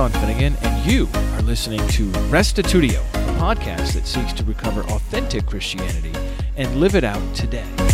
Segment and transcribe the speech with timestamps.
[0.00, 5.44] Sean Finnegan, and you are listening to Restitutio, a podcast that seeks to recover authentic
[5.44, 6.14] Christianity
[6.56, 7.89] and live it out today.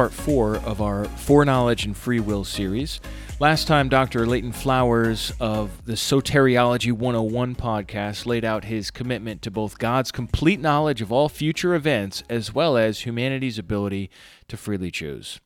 [0.00, 3.02] Part four of our Foreknowledge and Free Will series.
[3.38, 4.24] Last time, Dr.
[4.24, 10.58] Leighton Flowers of the Soteriology 101 podcast laid out his commitment to both God's complete
[10.58, 14.08] knowledge of all future events as well as humanity's ability
[14.48, 15.38] to freely choose.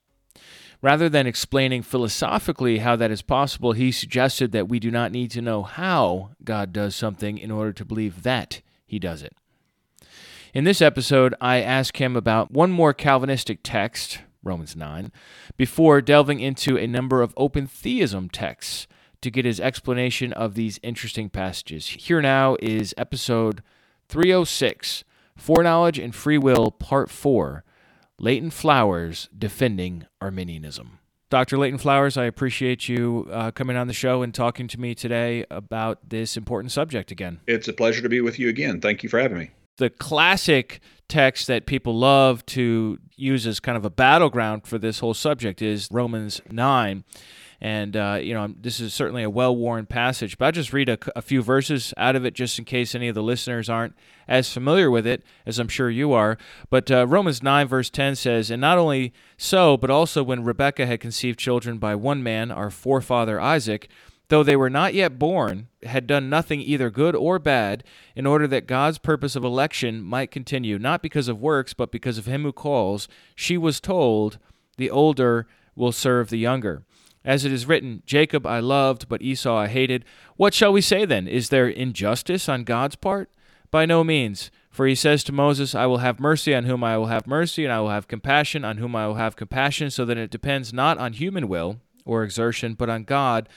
[0.81, 5.33] Rather than explaining philosophically how that is possible, he suggested that we do not need
[5.33, 9.35] to know how God does something in order to believe that he does it.
[10.55, 15.11] In this episode, I ask him about one more Calvinistic text, Romans 9,
[15.57, 18.87] before delving into a number of open theism texts
[19.21, 21.87] to get his explanation of these interesting passages.
[21.89, 23.63] Here now is episode
[24.09, 25.05] 306
[25.37, 27.65] Foreknowledge and Free Will, Part 4
[28.19, 30.99] Leighton Flowers Defending Arminianism.
[31.31, 31.59] Dr.
[31.59, 35.45] Leighton Flowers, I appreciate you uh, coming on the show and talking to me today
[35.51, 37.41] about this important subject again.
[37.49, 38.81] It's a pleasure to be with you again.
[38.81, 39.51] Thank you for having me.
[39.77, 45.01] The classic text that people love to use as kind of a battleground for this
[45.01, 47.05] whole subject is Romans 9.
[47.61, 50.89] And, uh, you know, this is certainly a well worn passage, but I'll just read
[50.89, 53.95] a, a, few verses out of it just in case any of the listeners aren't
[54.29, 56.37] as familiar with it as I'm sure you are.
[56.69, 60.87] But uh, Romans 9, verse 10 says, And not only so, but also when Rebekah
[60.87, 63.89] had conceived children by one man, our forefather Isaac,
[64.29, 67.85] though they were not yet born, had done nothing either good or bad,
[68.17, 72.19] in order that God's purpose of election might continue, not because of works, but because
[72.19, 74.39] of him who calls, she was told,
[74.77, 75.47] The older
[75.77, 76.83] will serve the younger.
[77.25, 80.05] As it is written, Jacob I loved, but Esau I hated.
[80.37, 81.27] What shall we say then?
[81.27, 83.31] Is there injustice on God's part?
[83.71, 84.51] By no means.
[84.71, 87.65] For he says to Moses, I will have mercy on whom I will have mercy,
[87.65, 90.73] and I will have compassion on whom I will have compassion, so that it depends
[90.73, 93.49] not on human will or exertion, but on God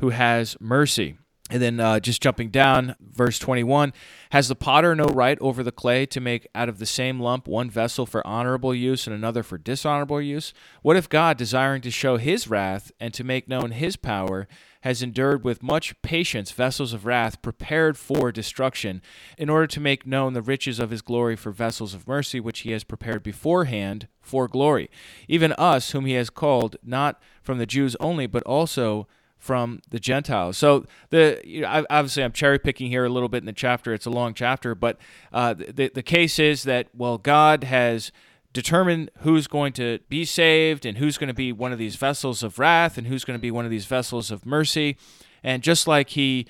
[0.00, 1.16] who has mercy.
[1.50, 3.92] And then uh, just jumping down, verse 21
[4.30, 7.48] Has the potter no right over the clay to make out of the same lump
[7.48, 10.54] one vessel for honorable use and another for dishonorable use?
[10.82, 14.46] What if God, desiring to show his wrath and to make known his power,
[14.82, 19.02] has endured with much patience vessels of wrath prepared for destruction,
[19.36, 22.60] in order to make known the riches of his glory for vessels of mercy, which
[22.60, 24.88] he has prepared beforehand for glory?
[25.26, 29.08] Even us, whom he has called, not from the Jews only, but also
[29.40, 30.58] from the Gentiles.
[30.58, 33.92] So the you know, obviously I'm cherry picking here a little bit in the chapter.
[33.92, 34.98] It's a long chapter, but
[35.32, 38.12] uh, the the case is that well God has
[38.52, 42.42] determined who's going to be saved and who's going to be one of these vessels
[42.42, 44.96] of wrath and who's going to be one of these vessels of mercy,
[45.42, 46.46] and just like he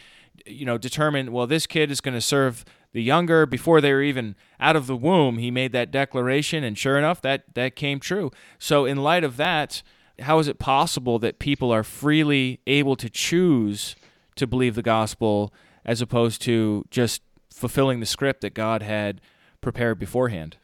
[0.47, 4.03] you know determined well this kid is going to serve the younger before they were
[4.03, 8.01] even out of the womb he made that declaration and sure enough that that came
[8.01, 9.83] true so in light of that
[10.21, 13.97] how is it possible that people are freely able to choose
[14.37, 15.53] to believe the gospel
[15.85, 17.23] as opposed to just
[17.53, 19.21] fulfilling the script that God had
[19.61, 20.57] prepared beforehand?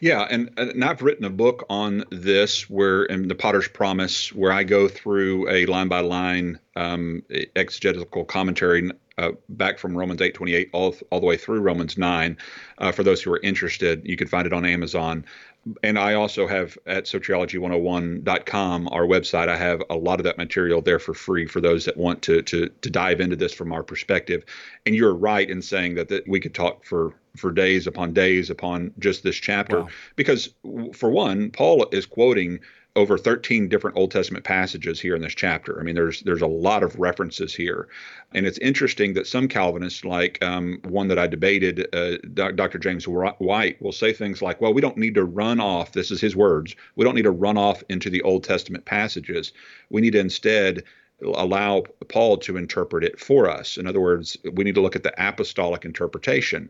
[0.00, 4.52] Yeah, and, and I've written a book on this where in the Potter's Promise, where
[4.52, 7.22] I go through a line by line um,
[7.56, 12.36] exegetical commentary uh, back from Romans 8:28 all all the way through Romans 9.
[12.78, 15.26] Uh, for those who are interested, you can find it on Amazon
[15.82, 20.80] and I also have at soteriology101.com, our website, I have a lot of that material
[20.80, 23.82] there for free for those that want to to to dive into this from our
[23.82, 24.44] perspective.
[24.86, 28.50] And you're right in saying that, that we could talk for for days upon days
[28.50, 29.88] upon just this chapter wow.
[30.16, 30.54] because
[30.94, 32.60] for one, Paul is quoting
[32.98, 35.78] over 13 different Old Testament passages here in this chapter.
[35.78, 37.88] I mean, there's there's a lot of references here,
[38.32, 42.78] and it's interesting that some Calvinists, like um, one that I debated, uh, Dr.
[42.78, 46.20] James White, will say things like, "Well, we don't need to run off." This is
[46.20, 46.74] his words.
[46.96, 49.52] We don't need to run off into the Old Testament passages.
[49.90, 50.82] We need to instead
[51.22, 53.76] allow Paul to interpret it for us.
[53.76, 56.68] In other words, we need to look at the apostolic interpretation.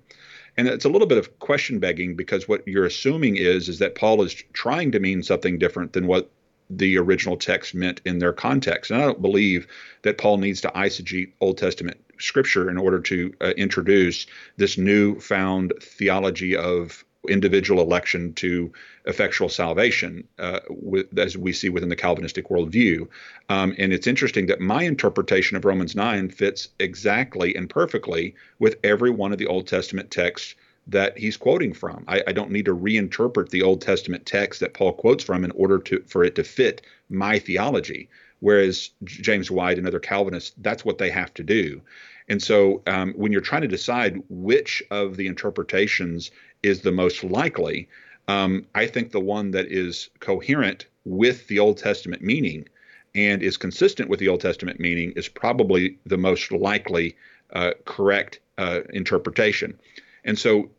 [0.59, 3.95] And it's a little bit of question begging because what you're assuming is is that
[3.95, 6.33] Paul is trying to mean something different than what
[6.69, 8.91] the original text meant in their context.
[8.91, 9.69] And I don't believe
[10.03, 14.27] that Paul needs to eisegete Old Testament scripture in order to uh, introduce
[14.57, 18.73] this new found theology of individual election to
[19.07, 23.09] effectual salvation, uh, with, as we see within the Calvinistic worldview.
[23.49, 28.77] Um, and it's interesting that my interpretation of Romans 9 fits exactly and perfectly with
[28.85, 30.55] every one of the Old Testament texts
[30.87, 32.05] that he's quoting from.
[32.09, 35.51] I, I, don't need to reinterpret the Old Testament text that Paul quotes from in
[35.51, 36.81] order to for it to fit
[37.11, 38.09] my theology.
[38.41, 41.83] Whereas James White and other Calvinists, that's what they have to do.
[42.29, 46.31] And so um, when you're trying to decide which of the interpretations
[46.63, 47.89] is the most likely,
[48.29, 52.69] Um, I think the one that is coherent with the Old Testament meaning
[53.15, 57.17] and is consistent with the Old Testament meaning is probably the most likely
[57.55, 59.79] uh, correct uh, interpretation.
[60.25, 60.71] And so,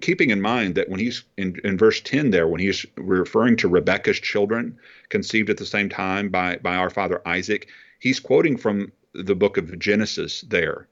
[0.00, 3.68] keeping in mind that when he's in, in verse 10 there, when he's referring to
[3.68, 4.76] Rebekah's children
[5.08, 7.68] conceived at the same time by, by our father Isaac,
[8.00, 10.88] he's quoting from the book of Genesis there.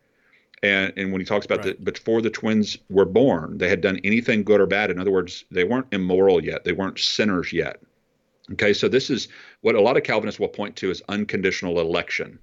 [0.63, 1.77] And, and when he talks about right.
[1.79, 4.91] the before the twins were born, they had done anything good or bad.
[4.91, 7.83] In other words, they weren't immoral yet, they weren't sinners yet.
[8.53, 9.29] Okay, so this is
[9.61, 12.39] what a lot of Calvinists will point to as unconditional election.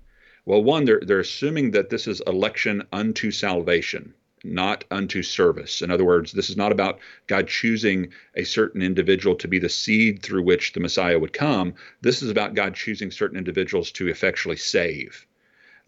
[0.46, 4.14] Well, one, they're, they're assuming that this is election unto salvation,
[4.44, 5.82] not unto service.
[5.82, 9.70] In other words, this is not about God choosing a certain individual to be the
[9.70, 11.76] seed through which the Messiah would come.
[12.02, 15.26] This is about God choosing certain individuals to effectually save.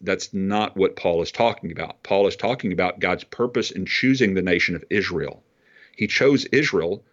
[0.00, 2.02] That's not what Paul is talking about.
[2.02, 5.42] Paul is talking about God's purpose in choosing the nation of Israel.
[5.96, 7.04] He chose Israel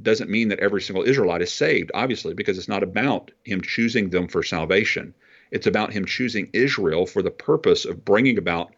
[0.00, 4.10] doesn't mean that every single Israelite is saved, obviously, because it's not about him choosing
[4.10, 5.14] them for salvation.
[5.50, 8.72] It's about him choosing Israel for the purpose of bringing about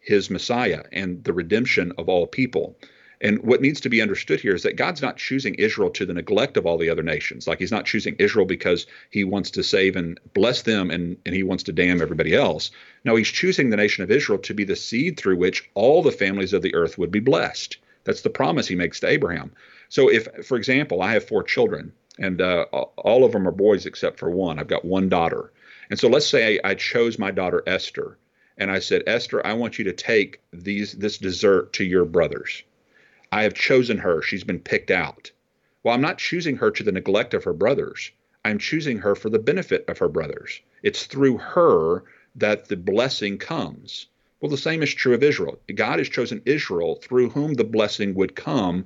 [0.00, 2.78] his Messiah and the redemption of all people.
[3.20, 6.12] And what needs to be understood here is that God's not choosing Israel to the
[6.12, 7.46] neglect of all the other nations.
[7.46, 11.34] Like he's not choosing Israel because he wants to save and bless them and, and
[11.34, 12.70] he wants to damn everybody else.
[13.04, 16.12] No, he's choosing the nation of Israel to be the seed through which all the
[16.12, 17.78] families of the earth would be blessed.
[18.04, 19.52] That's the promise he makes to Abraham.
[19.88, 23.84] So, if, for example, I have four children, and uh, all of them are boys
[23.86, 25.52] except for one, I've got one daughter.
[25.90, 28.16] And so, let's say I, I chose my daughter Esther,
[28.58, 32.62] and I said, Esther, I want you to take these this dessert to your brothers.
[33.32, 35.32] I have chosen her; she's been picked out.
[35.82, 38.12] Well, I'm not choosing her to the neglect of her brothers.
[38.44, 40.60] I'm choosing her for the benefit of her brothers.
[40.84, 42.04] It's through her
[42.36, 44.06] that the blessing comes.
[44.40, 45.60] Well, the same is true of Israel.
[45.74, 48.84] God has chosen Israel through whom the blessing would come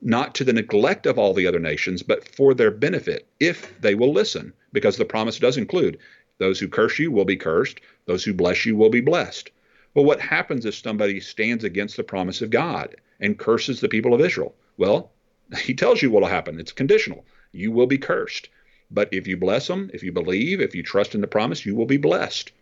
[0.00, 3.96] not to the neglect of all the other nations, but for their benefit, if they
[3.96, 5.98] will listen, because the promise does include
[6.38, 9.50] those who curse you will be cursed, those who bless you will be blessed.
[9.94, 14.14] Well, what happens if somebody stands against the promise of God and curses the people
[14.14, 14.54] of Israel?
[14.76, 15.12] Well,
[15.62, 16.58] he tells you what will happen.
[16.58, 17.24] It's conditional.
[17.52, 18.48] You will be cursed.
[18.90, 21.74] But if you bless them, if you believe, if you trust in the promise, you
[21.76, 22.52] will be blessed.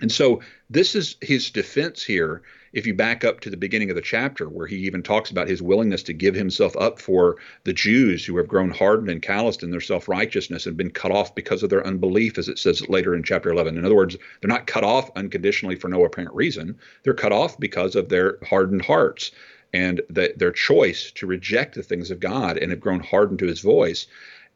[0.00, 2.42] And so this is his defense here.
[2.72, 5.48] If you back up to the beginning of the chapter, where he even talks about
[5.48, 9.62] his willingness to give himself up for the Jews who have grown hardened and calloused
[9.62, 12.86] in their self righteousness and been cut off because of their unbelief, as it says
[12.90, 13.78] later in chapter 11.
[13.78, 17.58] In other words, they're not cut off unconditionally for no apparent reason, they're cut off
[17.58, 19.30] because of their hardened hearts
[19.76, 23.46] and the, their choice to reject the things of God and have grown hardened to
[23.46, 24.06] his voice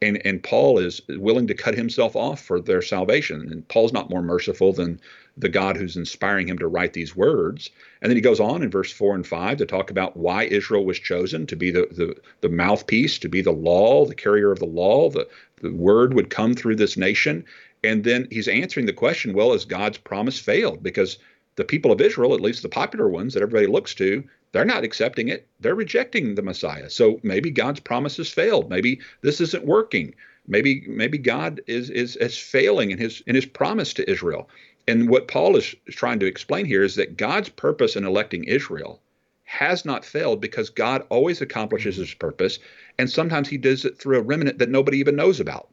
[0.03, 3.49] and and Paul is willing to cut himself off for their salvation.
[3.51, 5.01] And Paul's not more merciful than
[5.37, 7.71] the God who's inspiring him to write these words.
[8.01, 10.85] And then he goes on in verse four and five to talk about why Israel
[10.85, 14.59] was chosen to be the the, the mouthpiece, to be the law, the carrier of
[14.59, 15.11] the law.
[15.11, 15.29] The
[15.61, 17.45] the word would come through this nation.
[17.83, 20.83] And then he's answering the question, well, has God's promise failed?
[20.83, 21.19] Because
[21.61, 24.83] the people of Israel, at least the popular ones that everybody looks to, they're not
[24.83, 25.47] accepting it.
[25.61, 26.89] They're rejecting the Messiah.
[26.89, 28.71] So maybe God's promises failed.
[28.71, 30.15] Maybe this isn't working.
[30.49, 34.49] Maybe maybe God is is is failing in his in his promise to Israel.
[34.89, 39.01] And what Paul is trying to explain here is that God's purpose in electing Israel
[39.45, 42.05] has not failed because God always accomplishes mm-hmm.
[42.05, 42.59] his purpose.
[42.99, 45.69] And sometimes he does it through a remnant that nobody even knows about,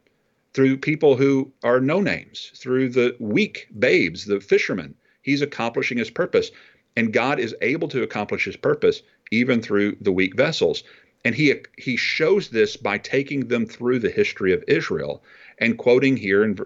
[0.53, 4.93] through people who are no names, through the weak babes, the fishermen.
[5.27, 6.51] He's accomplishing his purpose.
[6.95, 10.83] And God is able to accomplish his purpose even through the weak vessels.
[11.25, 15.21] And he, he shows this by taking them through the history of Israel
[15.59, 16.57] and quoting here in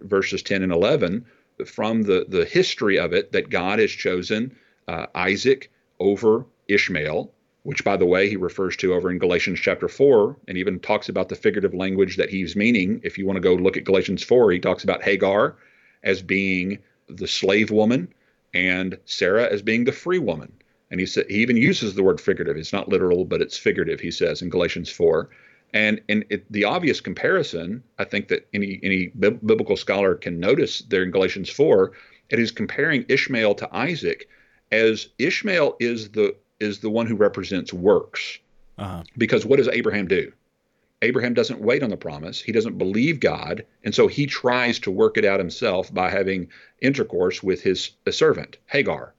[0.00, 1.24] verses 10 and 11
[1.64, 4.56] from the, the history of it that God has chosen
[4.88, 5.70] uh, Isaac
[6.00, 7.30] over Ishmael,
[7.62, 11.08] which, by the way, he refers to over in Galatians chapter 4, and even talks
[11.08, 13.00] about the figurative language that he's meaning.
[13.04, 15.54] If you want to go look at Galatians 4, he talks about Hagar
[16.02, 18.12] as being the slave woman
[18.54, 20.52] and Sarah as being the free woman.
[20.90, 22.56] And he said he even uses the word figurative.
[22.56, 24.00] It's not literal, but it's figurative.
[24.00, 25.28] He says in Galatians four,
[25.74, 30.80] and and it, the obvious comparison, I think that any any biblical scholar can notice
[30.88, 31.92] there in Galatians four,
[32.30, 34.28] it is comparing Ishmael to Isaac,
[34.72, 38.38] as Ishmael is the is the one who represents works,
[38.78, 39.04] uh-huh.
[39.18, 40.32] because what does Abraham do?
[41.00, 42.40] Abraham doesn't wait on the promise.
[42.40, 43.64] He doesn't believe God.
[43.84, 46.48] And so he tries to work it out himself by having
[46.80, 49.14] intercourse with his servant, Hagar.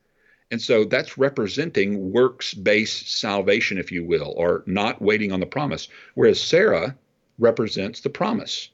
[0.52, 5.46] And so that's representing works based salvation, if you will, or not waiting on the
[5.46, 5.88] promise.
[6.16, 6.98] Whereas Sarah
[7.38, 8.70] represents the promise.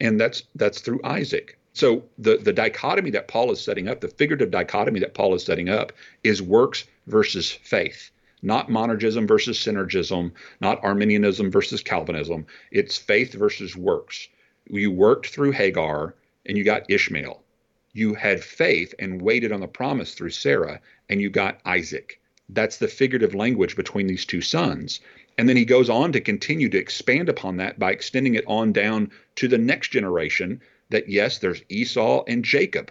[0.00, 1.58] And that's that's through Isaac.
[1.74, 5.44] So the, the dichotomy that Paul is setting up, the figurative dichotomy that Paul is
[5.44, 5.92] setting up,
[6.24, 8.10] is works versus faith.
[8.42, 12.46] Not monergism versus synergism, not Arminianism versus Calvinism.
[12.70, 14.28] It's faith versus works.
[14.66, 16.14] You worked through Hagar
[16.46, 17.42] and you got Ishmael.
[17.92, 22.20] You had faith and waited on the promise through Sarah and you got Isaac.
[22.48, 25.00] That's the figurative language between these two sons.
[25.36, 28.72] And then he goes on to continue to expand upon that by extending it on
[28.72, 32.90] down to the next generation that, yes, there's Esau and Jacob.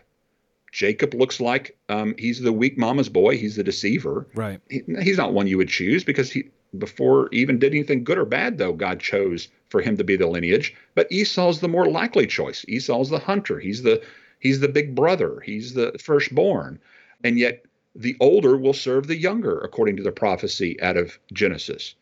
[0.78, 3.36] Jacob looks like um, he's the weak mama's boy.
[3.36, 4.28] He's the deceiver.
[4.36, 4.62] Right.
[4.70, 8.26] He, he's not one you would choose because he, before even did anything good or
[8.26, 10.76] bad, though, God chose for him to be the lineage.
[10.94, 12.64] But Esau's the more likely choice.
[12.68, 13.60] Esau's the hunter.
[13.60, 14.04] He's the
[14.40, 15.40] he's the big brother.
[15.44, 16.80] He's the firstborn.
[17.24, 17.66] And yet
[17.96, 21.96] the older will serve the younger, according to the prophecy out of Genesis.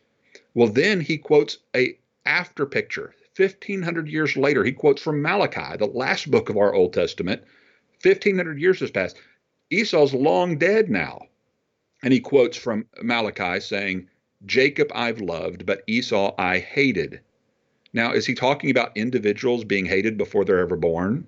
[0.52, 3.14] Well, then he quotes a after picture.
[3.38, 7.42] 1500 years later, he quotes from Malachi, the last book of our Old Testament,
[8.02, 9.16] 1,500 years has passed.
[9.70, 11.26] Esau's long dead now.
[12.02, 14.08] And he quotes from Malachi saying,
[14.44, 17.20] Jacob I've loved, but Esau I hated.
[17.92, 21.26] Now, is he talking about individuals being hated before they're ever born?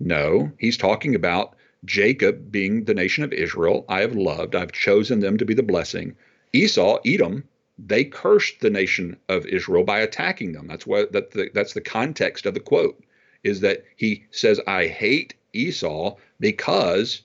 [0.00, 1.54] No, he's talking about
[1.84, 3.84] Jacob being the nation of Israel.
[3.88, 6.16] I have loved, I've chosen them to be the blessing.
[6.52, 7.44] Esau, Edom,
[7.78, 10.66] they cursed the nation of Israel by attacking them.
[10.66, 13.02] That's what that the, that's the context of the quote
[13.42, 17.22] is that he says, I hate Esau because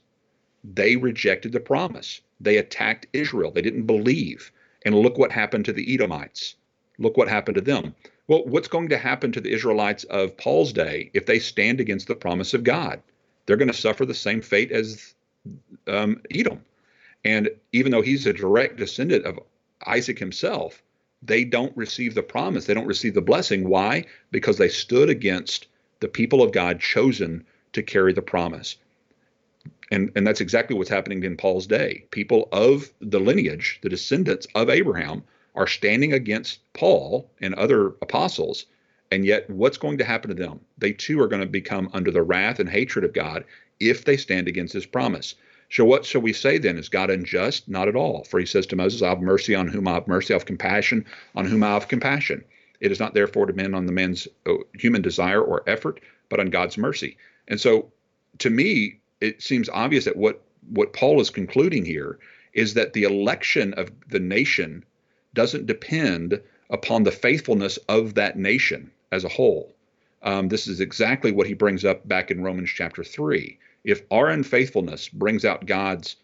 [0.63, 2.21] they rejected the promise.
[2.39, 3.51] They attacked Israel.
[3.51, 4.51] They didn't believe.
[4.85, 6.55] And look what happened to the Edomites.
[6.97, 7.95] Look what happened to them.
[8.27, 12.07] Well, what's going to happen to the Israelites of Paul's day if they stand against
[12.07, 13.01] the promise of God?
[13.45, 15.13] They're going to suffer the same fate as
[15.87, 16.63] um, Edom.
[17.23, 19.39] And even though he's a direct descendant of
[19.85, 20.81] Isaac himself,
[21.21, 22.65] they don't receive the promise.
[22.65, 23.67] They don't receive the blessing.
[23.67, 24.05] Why?
[24.31, 25.67] Because they stood against
[25.99, 28.77] the people of God chosen to carry the promise.
[29.91, 32.05] And, and that's exactly what's happening in Paul's day.
[32.11, 38.65] People of the lineage, the descendants of Abraham, are standing against Paul and other apostles.
[39.11, 40.59] And yet, what's going to happen to them?
[40.77, 43.45] They too are going to become under the wrath and hatred of God
[43.79, 45.35] if they stand against his promise.
[45.69, 46.77] So, what shall we say then?
[46.77, 47.69] Is God unjust?
[47.69, 48.23] Not at all.
[48.23, 50.45] For he says to Moses, I have mercy on whom I have mercy, I have
[50.45, 51.05] compassion
[51.35, 52.43] on whom I have compassion.
[52.79, 56.49] It is not therefore depend on the man's uh, human desire or effort, but on
[56.49, 57.17] God's mercy.
[57.47, 57.91] And so
[58.39, 62.19] to me, it seems obvious that what, what Paul is concluding here
[62.53, 64.83] is that the election of the nation
[65.33, 69.73] doesn't depend upon the faithfulness of that nation as a whole.
[70.23, 73.57] Um, this is exactly what he brings up back in Romans chapter 3.
[73.83, 76.15] If our unfaithfulness brings out God's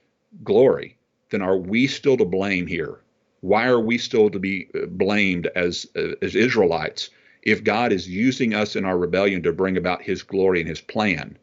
[0.44, 0.98] glory,
[1.30, 3.00] then are we still to blame here?
[3.42, 7.10] Why are we still to be uh, blamed as, uh, as Israelites
[7.44, 10.82] if God is using us in our rebellion to bring about his glory and his
[10.82, 11.38] plan.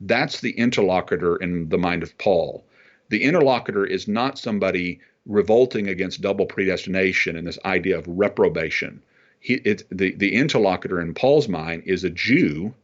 [0.00, 2.64] That's the interlocutor in the mind of Paul.
[3.08, 9.02] The interlocutor is not somebody revolting against double predestination and this idea of reprobation.
[9.40, 12.74] He, it, the, the interlocutor in Paul's mind is a Jew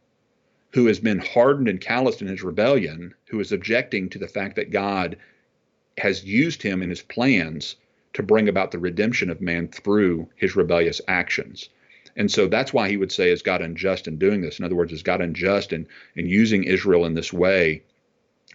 [0.71, 4.55] who has been hardened and calloused in his rebellion, who is objecting to the fact
[4.55, 5.17] that God
[5.97, 7.75] has used him in his plans
[8.13, 11.69] to bring about the redemption of man through his rebellious actions.
[12.15, 14.59] And so that's why he would say, is God unjust in doing this?
[14.59, 17.83] In other words, is God unjust in, in using Israel in this way,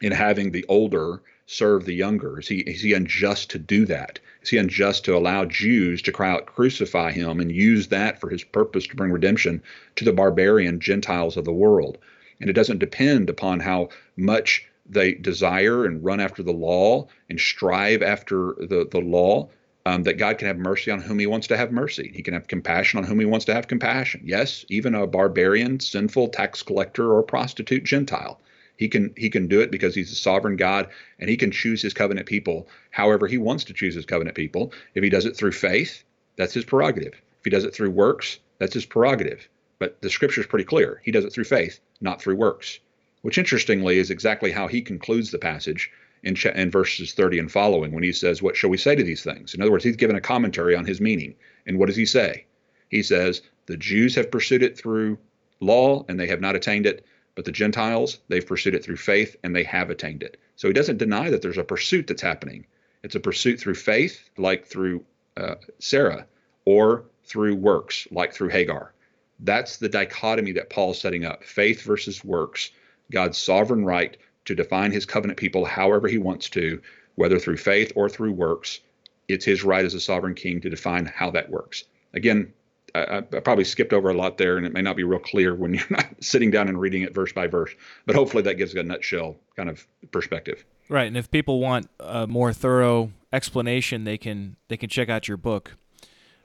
[0.00, 2.38] in having the older serve the younger?
[2.38, 4.21] Is he, is he unjust to do that?
[4.43, 8.31] Is he unjust to allow Jews to cry out, crucify him, and use that for
[8.31, 9.62] his purpose to bring redemption
[9.97, 11.99] to the barbarian Gentiles of the world?
[12.41, 17.41] And it doesn't depend upon how much they desire and run after the law and
[17.41, 19.50] strive after the, the law
[19.88, 22.12] um, that God can have mercy on whom He wants to have mercy.
[22.14, 24.21] He can have compassion on whom He wants to have compassion.
[24.23, 28.38] Yes, even a barbarian, sinful tax collector or prostitute Gentile.
[28.76, 31.80] He can he can do it because he's a sovereign God and he can choose
[31.83, 34.73] his covenant people however he wants to choose his covenant people.
[34.95, 36.04] If he does it through faith,
[36.37, 37.14] that's his prerogative.
[37.14, 39.49] If he does it through works, that's his prerogative.
[39.78, 41.00] But the scripture is pretty clear.
[41.02, 42.78] He does it through faith, not through works.
[43.23, 45.90] Which interestingly is exactly how he concludes the passage
[46.23, 49.23] in, in verses 30 and following when he says, What shall we say to these
[49.23, 49.55] things?
[49.55, 51.35] In other words, he's given a commentary on his meaning.
[51.67, 52.47] And what does he say?
[52.89, 55.19] He says, The Jews have pursued it through
[55.61, 59.37] law and they have not attained it, but the Gentiles, they've pursued it through faith
[59.43, 60.39] and they have attained it.
[60.57, 62.67] So he doesn't deny that there's a pursuit that's happening.
[63.03, 65.05] It's a pursuit through faith, like through
[65.37, 66.27] uh, Sarah,
[66.65, 68.93] or through works, like through Hagar.
[69.41, 72.73] That's the dichotomy that Paul's setting up faith versus works,
[73.13, 74.17] God's sovereign right
[74.49, 76.81] to define his covenant people however he wants to,
[77.17, 78.81] whether through faith or through works.
[79.28, 81.85] It's his right as a sovereign king to define how that works.
[82.14, 82.50] Again,
[82.95, 85.55] I, I, probably skipped over a lot there, and it may not be real clear
[85.55, 87.71] when you're not sitting down and reading it verse by verse.
[88.07, 90.64] But hopefully, that gives a nutshell kind of perspective.
[90.88, 95.28] Right, and if people want a more thorough explanation, they can they can check out
[95.28, 95.76] your book.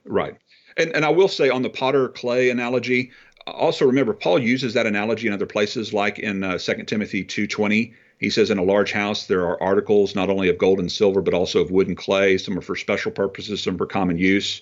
[0.03, 0.35] Right.
[0.75, 3.11] And and I will say on the potter clay analogy,
[3.47, 7.93] also remember Paul uses that analogy in other places, like in uh, 2 Timothy 2:20.
[8.19, 11.21] He says, "In a large house there are articles not only of gold and silver,
[11.21, 12.37] but also of wood and clay.
[12.37, 14.61] Some are for special purposes, some for common use."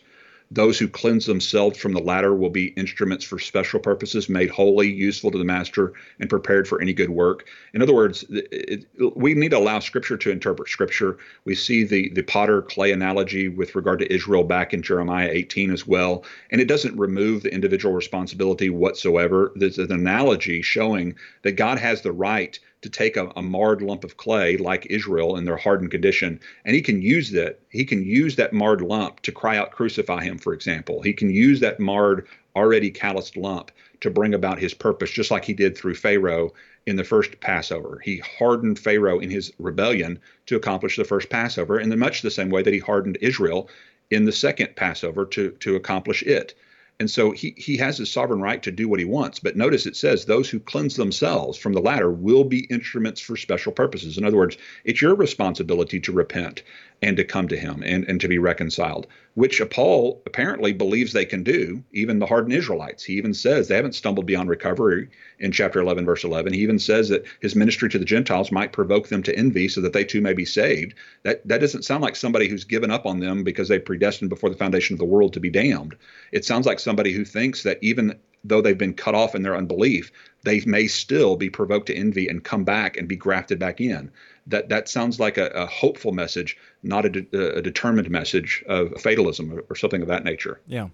[0.54, 4.92] Those who cleanse themselves from the latter will be instruments for special purposes, made holy,
[4.92, 7.48] useful to the master, and prepared for any good work.
[7.74, 11.18] In other words, it, it, we need to allow Scripture to interpret Scripture.
[11.46, 15.72] We see the the potter clay analogy with regard to Israel back in Jeremiah 18
[15.72, 19.54] as well, and it doesn't remove the individual responsibility whatsoever.
[19.56, 24.04] There's an analogy showing that God has the right to take a, a, marred lump
[24.04, 27.60] of clay like Israel in their hardened condition, and he can use that.
[27.70, 31.30] He can use that marred lump to cry out, "Crucify him!" For example, he can
[31.30, 33.72] use that marred, already calloused lump
[34.02, 36.54] to bring about his purpose, just like he did through Pharaoh
[36.88, 38.00] in the first Passover.
[38.04, 42.50] He hardened Pharaoh in his rebellion to accomplish the first Passover, in much the same
[42.50, 43.70] way that he hardened Israel
[44.10, 46.56] in the second Passover to to accomplish it.
[47.02, 49.40] And so he, he has his sovereign right to do what he wants.
[49.40, 53.36] But notice it says those who cleanse themselves from the latter will be instruments for
[53.36, 54.20] special purposes.
[54.20, 54.56] In other words,
[54.86, 56.62] it's your responsibility to repent
[57.04, 61.26] and to come to him and, and to be reconciled, which Paul apparently believes they
[61.26, 63.04] can do, even the hardened Israelites.
[63.04, 66.54] He even says they haven't stumbled beyond recovery in chapter 11, verse 11.
[66.54, 69.82] He even says that his ministry to the Gentiles might provoke them to envy so
[69.82, 70.94] that they too may be saved.
[71.24, 74.52] That, that doesn't sound like somebody who's given up on them because they predestined before
[74.52, 75.96] the foundation of the world to be damned.
[76.32, 79.56] It sounds like somebody who thinks that even though they've been cut off in their
[79.56, 80.12] unbelief,
[80.44, 84.12] they may still be provoked to envy and come back and be grafted back in
[84.52, 88.94] that that sounds like a, a hopeful message, not a, de- a, determined message of
[89.02, 90.62] fatalism or, or, something of that nature.
[90.68, 90.90] Yeah.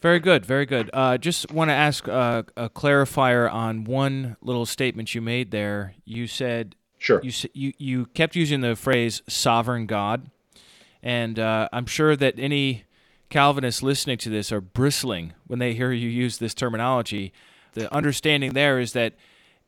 [0.00, 0.88] Very good, very good.
[0.94, 5.94] Uh, just want to ask uh, a clarifier on one little statement you made there.
[6.06, 7.20] You said sure.
[7.22, 10.30] You you you kept using the phrase "sovereign God,"
[11.02, 12.84] and uh, I'm sure that any
[13.28, 17.32] Calvinists listening to this are bristling when they hear you use this terminology.
[17.74, 19.14] The understanding there is that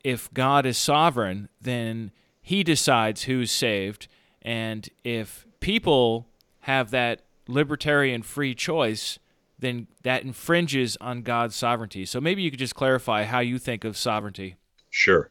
[0.03, 2.11] if God is sovereign, then
[2.43, 4.09] he decides who's saved.
[4.43, 6.27] And if people
[6.61, 9.19] have that libertarian free choice,
[9.59, 12.05] then that infringes on God's sovereignty.
[12.05, 14.57] So maybe you could just clarify how you think of sovereignty.
[14.91, 15.31] Sure.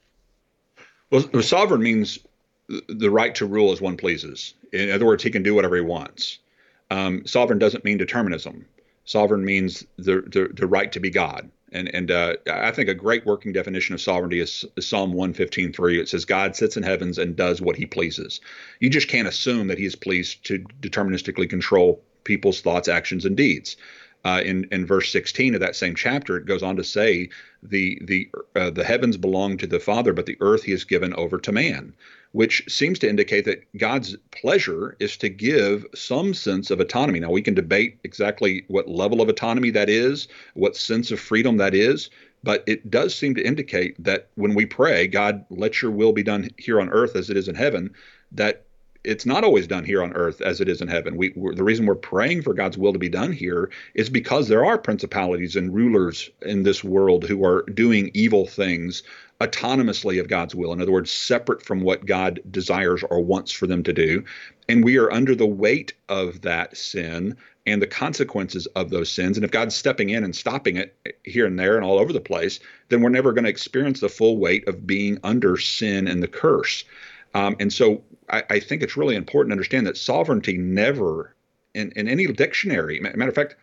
[1.12, 2.20] Well, sovereign means
[2.88, 4.54] the right to rule as one pleases.
[4.72, 6.40] In other words, he can do whatever he wants.
[6.90, 8.66] Um, sovereign doesn't mean determinism.
[9.04, 11.50] Sovereign means the, the, the right to be God.
[11.72, 16.00] And and uh, I think a great working definition of sovereignty is, is Psalm 115:3.
[16.00, 18.42] It says, "God sits in heavens and does what He pleases."
[18.80, 23.38] You just can't assume that He is pleased to deterministically control people's thoughts, actions, and
[23.38, 23.78] deeds.
[24.24, 27.30] Uh, in in verse 16 of that same chapter, it goes on to say,
[27.64, 31.14] "the the uh, the heavens belong to the Father, but the earth He has given
[31.14, 31.94] over to man."
[32.32, 37.20] Which seems to indicate that God's pleasure is to give some sense of autonomy.
[37.20, 41.58] Now, we can debate exactly what level of autonomy that is, what sense of freedom
[41.58, 42.10] that is,
[42.44, 46.24] but it does seem to indicate that when we pray, God, let your will be
[46.24, 47.94] done here on earth as it is in heaven,
[48.32, 48.64] that
[49.04, 51.18] it's not always done here on earth as it is in heaven.
[51.18, 54.64] We, the reason we're praying for God's will to be done here is because there
[54.64, 59.02] are principalities and rulers in this world who are doing evil things
[59.42, 60.72] autonomously of God's will.
[60.72, 64.24] In other words, separate from what God desires or wants for them to do.
[64.70, 69.38] And we are under the weight of that sin and the consequences of those sins.
[69.38, 72.22] And if God's stepping in and stopping it here and there and all over the
[72.22, 76.22] place, then we're never going to experience the full weight of being under sin and
[76.22, 76.84] the curse.
[77.34, 81.34] Um, and so I, I, think it's really important to understand that sovereignty never,
[81.74, 83.56] in, in any dictionary, matter of fact,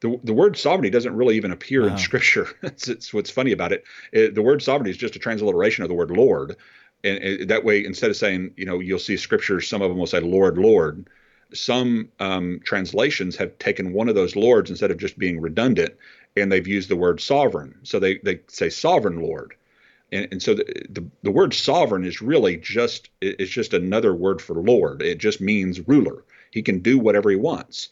[0.00, 1.88] the, the word sovereignty doesn't really even appear wow.
[1.88, 2.48] in scripture.
[2.62, 3.84] it's, it's, what's funny about it.
[4.12, 4.34] it.
[4.34, 6.56] The word sovereignty is just a transliteration of the word Lord.
[7.02, 10.06] And that way, instead of saying, you know, you'll see scriptures, some of them will
[10.06, 11.06] say Lord, Lord.
[11.52, 15.94] Some um, translations have taken one of those lords instead of just being redundant,
[16.36, 17.74] and they've used the word sovereign.
[17.82, 19.54] So they, they say sovereign Lord.
[20.12, 24.42] And, and so the, the, the word sovereign is really just it's just another word
[24.42, 25.02] for Lord.
[25.02, 26.22] It just means ruler.
[26.50, 27.88] He can do whatever he wants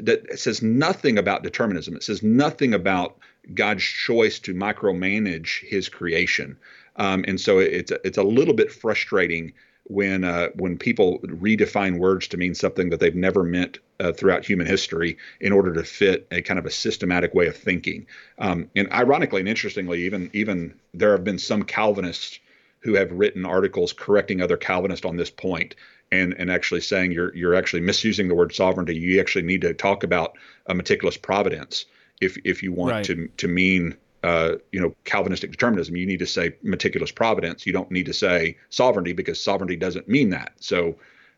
[0.00, 1.96] that says nothing about determinism.
[1.96, 3.16] It says nothing about
[3.52, 6.56] God's choice to micromanage His creation,
[6.96, 9.52] um, and so it's it's a little bit frustrating
[9.84, 14.44] when uh, when people redefine words to mean something that they've never meant uh, throughout
[14.44, 18.06] human history in order to fit a kind of a systematic way of thinking.
[18.38, 22.40] Um, and ironically and interestingly, even even there have been some Calvinists
[22.80, 25.74] who have written articles correcting other Calvinists on this point
[26.12, 28.96] and and actually saying you're you're actually misusing the word sovereignty.
[28.96, 30.36] You actually need to talk about
[30.66, 31.86] a meticulous providence
[32.20, 33.04] if if you want right.
[33.04, 35.96] to to mean uh, you know Calvinistic determinism.
[35.96, 37.66] You need to say meticulous providence.
[37.66, 40.52] You don't need to say sovereignty because sovereignty doesn't mean that.
[40.60, 40.96] So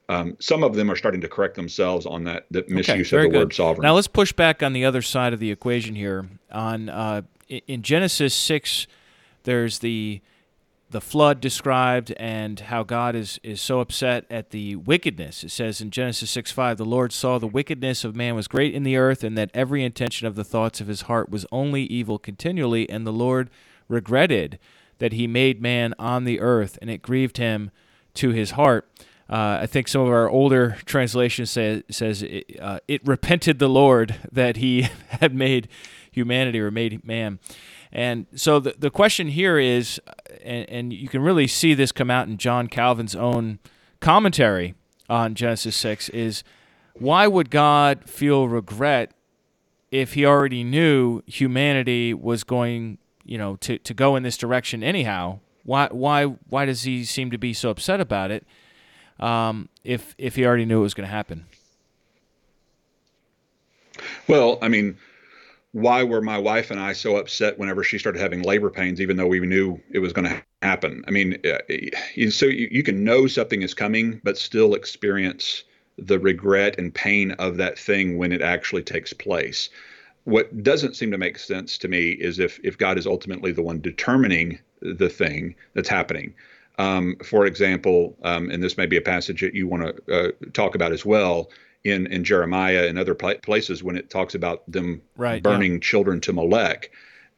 [0.09, 3.23] um, some of them are starting to correct themselves on that, that misuse okay, of
[3.25, 3.39] the good.
[3.47, 3.85] word sovereign.
[3.85, 6.29] Now let's push back on the other side of the equation here.
[6.53, 8.87] On uh, in Genesis six,
[9.43, 10.21] there's the
[10.97, 15.45] the flood described and how God is, is so upset at the wickedness.
[15.45, 18.75] It says in Genesis 6 5, the Lord saw the wickedness of man was great
[18.75, 21.83] in the earth, and that every intention of the thoughts of his heart was only
[21.83, 23.51] evil continually, and the Lord
[23.89, 24.59] regretted
[24.97, 27.71] that he made man on the earth, and it grieved him
[28.15, 28.89] to his heart.
[29.29, 33.69] Uh, I think some of our older translations say, says it, uh, it repented the
[33.69, 35.69] Lord that he had made
[36.11, 37.39] humanity or made man.
[37.93, 40.01] And so the, the question here is,
[40.43, 43.59] and, and you can really see this come out in John Calvin's own
[44.01, 44.75] commentary
[45.09, 46.45] on Genesis 6, is
[46.95, 49.13] why would God feel regret
[49.91, 54.83] if he already knew humanity was going, you know, to, to go in this direction
[54.83, 55.39] anyhow?
[55.65, 58.47] Why, why, why does he seem to be so upset about it
[59.19, 61.47] um, if, if he already knew it was going to happen?
[64.29, 64.97] Well, I mean,
[65.77, 69.19] why were my wife and I so upset whenever she started having labor pains, even
[69.19, 71.05] though we knew it was going to happen?
[71.07, 75.65] I mean, uh, so you, you can know something is coming, but still experience
[75.99, 79.69] the regret and pain of that thing when it actually takes place.
[80.25, 83.63] What doesn't seem to make sense to me is if if God is ultimately the
[83.63, 86.33] one determining the thing that's happening.
[86.79, 90.33] Um, for example, um, and this may be a passage that you want to uh,
[90.55, 91.51] talk about as well
[91.85, 95.79] in in Jeremiah and other places when it talks about them right, burning yeah.
[95.81, 96.91] children to Molech,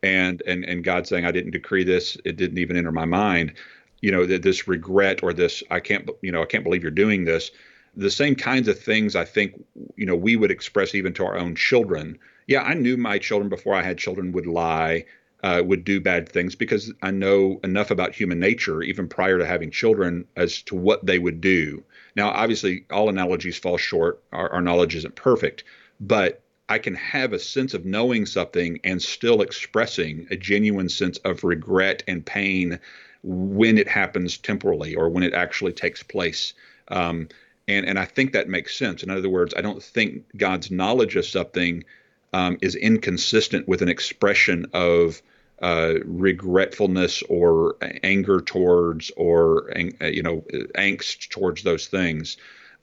[0.03, 3.55] and and and God saying, "I didn't decree this; it didn't even enter my mind."
[4.01, 6.93] You know, that this regret or this, I can't, you know, I can't believe you're
[6.93, 7.51] doing this.
[7.97, 9.65] The same kinds of things I think,
[9.97, 12.17] you know, we would express even to our own children.
[12.47, 15.05] Yeah, I knew my children before I had children would lie,
[15.43, 19.47] uh, would do bad things because I know enough about human nature, even prior to
[19.47, 21.83] having children, as to what they would do.
[22.19, 24.21] Now, obviously, all analogies fall short.
[24.33, 25.63] Our, our knowledge isn't perfect,
[26.01, 31.19] but I can have a sense of knowing something and still expressing a genuine sense
[31.19, 32.81] of regret and pain
[33.23, 36.55] when it happens temporally or when it actually takes place.
[36.89, 37.29] Um,
[37.69, 39.05] and, and I think that makes sense.
[39.05, 41.85] In other words, I don't think God's knowledge of something
[42.33, 45.23] um, is inconsistent with an expression of
[45.61, 50.45] uh, regretfulness or anger towards or uh, you know
[50.77, 52.37] angst towards those things.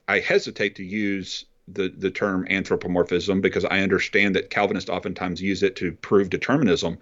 [0.07, 5.63] I hesitate to use the the term anthropomorphism because I understand that Calvinists oftentimes use
[5.63, 6.97] it to prove determinism.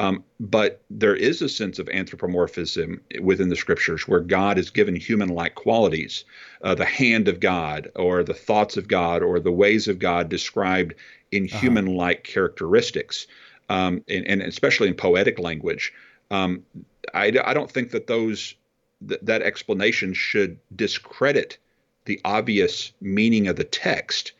[0.00, 4.94] Um, but there is a sense of anthropomorphism within the scriptures where God is given
[4.94, 6.24] human like qualities,
[6.62, 10.28] uh, the hand of God, or the thoughts of God, or the ways of God
[10.28, 10.94] described
[11.32, 11.58] in uh-huh.
[11.58, 13.26] human like characteristics
[13.68, 15.92] um, and, and, especially in poetic language.
[16.30, 16.62] Um,
[17.14, 18.54] I, I, don't think that those
[19.06, 21.58] th- that explanation should discredit
[22.04, 24.32] the obvious meaning of the text,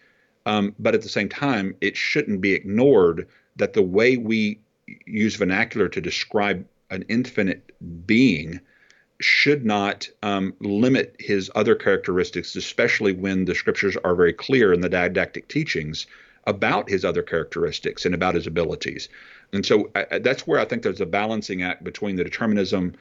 [0.46, 4.60] um, but at the same time, it shouldn't be ignored that the way we
[5.06, 7.72] use vernacular to describe an infinite
[8.06, 8.60] being
[9.20, 14.80] should not um, limit his other characteristics, especially when the scriptures are very clear in
[14.80, 16.06] the didactic teachings
[16.48, 19.08] about his other characteristics and about his abilities.
[19.52, 22.94] And so I, that's where I think there's a balancing act between the determinism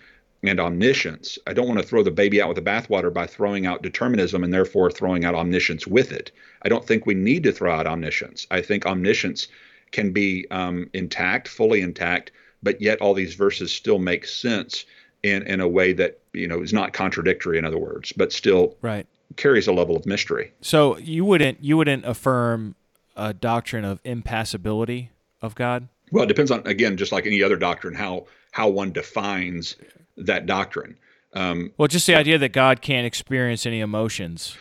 [0.43, 1.39] and omniscience.
[1.47, 4.43] I don't want to throw the baby out with the bathwater by throwing out determinism
[4.43, 6.31] and therefore throwing out omniscience with it.
[6.61, 8.45] I don't think we need to throw out omniscience.
[8.51, 9.47] I think omniscience
[9.91, 12.31] can be um, intact, fully intact,
[12.61, 14.85] but yet all these verses still make sense
[15.23, 17.57] in, in a way that you know is not contradictory.
[17.57, 19.07] In other words, but still right.
[19.37, 20.51] carries a level of mystery.
[20.61, 22.75] So you wouldn't you wouldn't affirm
[23.17, 25.89] a doctrine of impassibility of God?
[26.11, 29.75] Well, it depends on again, just like any other doctrine, how how one defines
[30.15, 30.97] that doctrine.
[31.33, 34.57] Um, well, just the idea that God can't experience any emotions.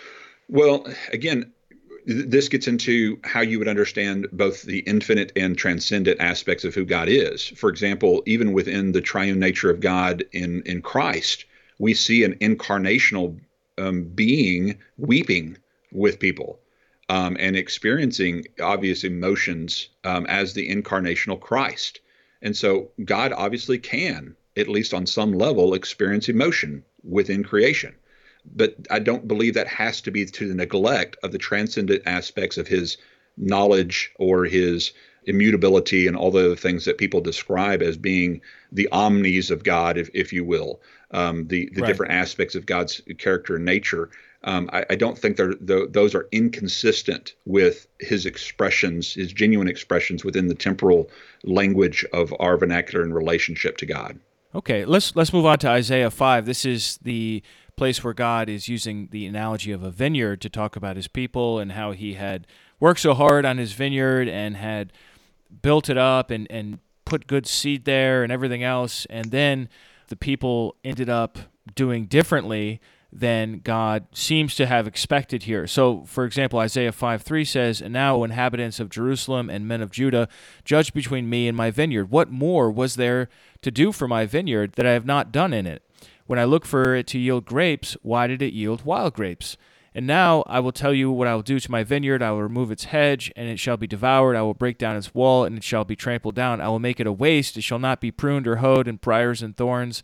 [0.48, 1.52] Well, again,
[2.06, 6.74] th- this gets into how you would understand both the infinite and transcendent aspects of
[6.74, 7.46] who God is.
[7.46, 11.44] For example, even within the triune nature of God in in Christ,
[11.78, 13.38] we see an incarnational
[13.78, 15.56] um, being weeping
[15.92, 16.58] with people
[17.08, 22.00] um, and experiencing obvious emotions um, as the incarnational Christ.
[22.42, 27.94] And so God obviously can, at least on some level, experience emotion within creation.
[28.54, 32.58] But I don't believe that has to be to the neglect of the transcendent aspects
[32.58, 32.96] of his
[33.36, 34.92] knowledge or his
[35.24, 38.40] immutability and all the other things that people describe as being
[38.70, 41.88] the omnis of God, if, if you will, um, the, the right.
[41.88, 44.10] different aspects of God's character and nature
[44.46, 50.24] um, I, I, don't think the, those are inconsistent with his expressions, his genuine expressions
[50.24, 51.10] within the temporal
[51.42, 54.20] language of our vernacular and relationship to God.
[54.54, 56.46] Okay, let's let's move on to Isaiah five.
[56.46, 57.42] This is the
[57.76, 61.58] place where God is using the analogy of a vineyard to talk about his people
[61.58, 62.46] and how he had
[62.80, 64.92] worked so hard on his vineyard and had
[65.60, 69.06] built it up and, and put good seed there and everything else.
[69.10, 69.68] And then
[70.08, 71.38] the people ended up
[71.74, 72.80] doing differently
[73.12, 75.66] than God seems to have expected here.
[75.66, 79.90] So, for example, Isaiah 5 3 says, And now, inhabitants of Jerusalem and men of
[79.90, 80.28] Judah,
[80.64, 82.10] judge between me and my vineyard.
[82.10, 83.28] What more was there
[83.62, 85.82] to do for my vineyard that I have not done in it?
[86.26, 89.56] When I look for it to yield grapes, why did it yield wild grapes?
[89.94, 92.22] And now I will tell you what I will do to my vineyard.
[92.22, 94.36] I will remove its hedge, and it shall be devoured.
[94.36, 96.60] I will break down its wall, and it shall be trampled down.
[96.60, 97.56] I will make it a waste.
[97.56, 100.02] It shall not be pruned or hoed, and briers and thorns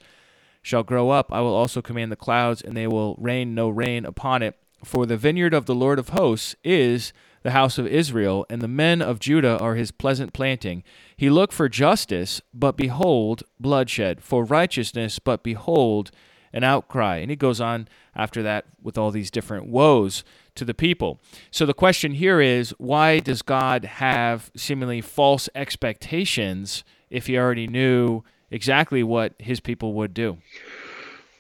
[0.63, 1.33] shall grow up.
[1.33, 4.57] I will also command the clouds, and they will rain no rain upon it.
[4.85, 8.69] For the vineyard of the Lord of hosts is the house of Israel, and the
[8.69, 10.85] men of Judah are his pleasant planting.
[11.17, 16.11] He looked for justice, but behold, bloodshed, for righteousness, but behold,
[16.53, 17.17] an outcry.
[17.17, 20.23] And he goes on after that with all these different woes
[20.55, 21.21] to the people.
[21.51, 27.67] So the question here is why does God have seemingly false expectations if he already
[27.67, 28.23] knew
[28.53, 30.39] exactly what his people would do?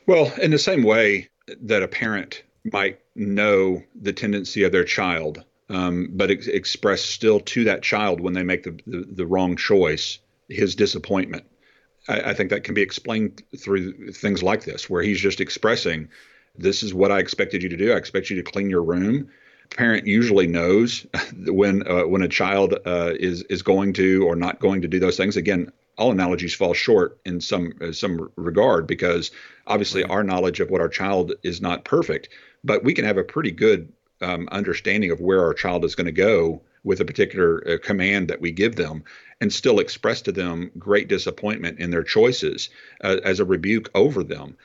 [0.06, 1.28] Well, in the same way
[1.60, 7.40] that a parent might know the tendency of their child, um, but ex- express still
[7.40, 11.44] to that child when they make the, the, the wrong choice his disappointment.
[12.08, 16.08] I, I, think that can be explained through things like this, where he's just expressing,
[16.56, 17.92] "This is what I expected you to do.
[17.92, 19.30] I expect you to clean your room."
[19.76, 21.06] Parent usually knows
[21.46, 24.98] when uh, when a child uh, is is going to or not going to do
[24.98, 25.36] those things.
[25.36, 29.30] Again, all analogies fall short in some uh, some regard because
[29.66, 32.28] obviously our knowledge of what our child is not perfect,
[32.64, 36.06] but we can have a pretty good um, understanding of where our child is going
[36.06, 39.04] to go with a particular uh, command that we give them
[39.40, 42.70] and still express to them great disappointment in their choices
[43.04, 44.56] uh, as a rebuke over them.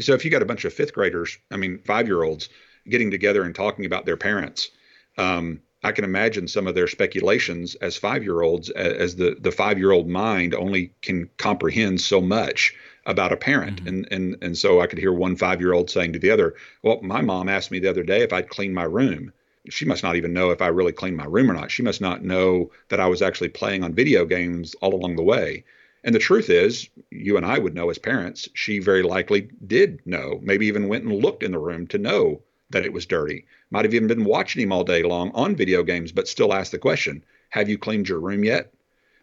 [0.00, 2.48] So if you got a bunch of fifth graders, I mean, five year olds
[2.88, 4.70] getting together and talking about their parents,
[5.18, 9.52] um, I can imagine some of their speculations as five year olds, as the, the
[9.52, 13.76] five year old mind only can comprehend so much about a parent.
[13.76, 13.88] Mm-hmm.
[13.88, 16.54] And, and, and so I could hear one five year old saying to the other,
[16.82, 19.32] Well, my mom asked me the other day if I'd clean my room.
[19.68, 21.70] She must not even know if I really cleaned my room or not.
[21.70, 25.22] She must not know that I was actually playing on video games all along the
[25.22, 25.64] way.
[26.04, 30.00] And the truth is, you and I would know as parents, she very likely did
[30.06, 33.46] know, maybe even went and looked in the room to know that it was dirty.
[33.70, 36.72] Might have even been watching him all day long on video games, but still asked
[36.72, 38.72] the question, Have you cleaned your room yet?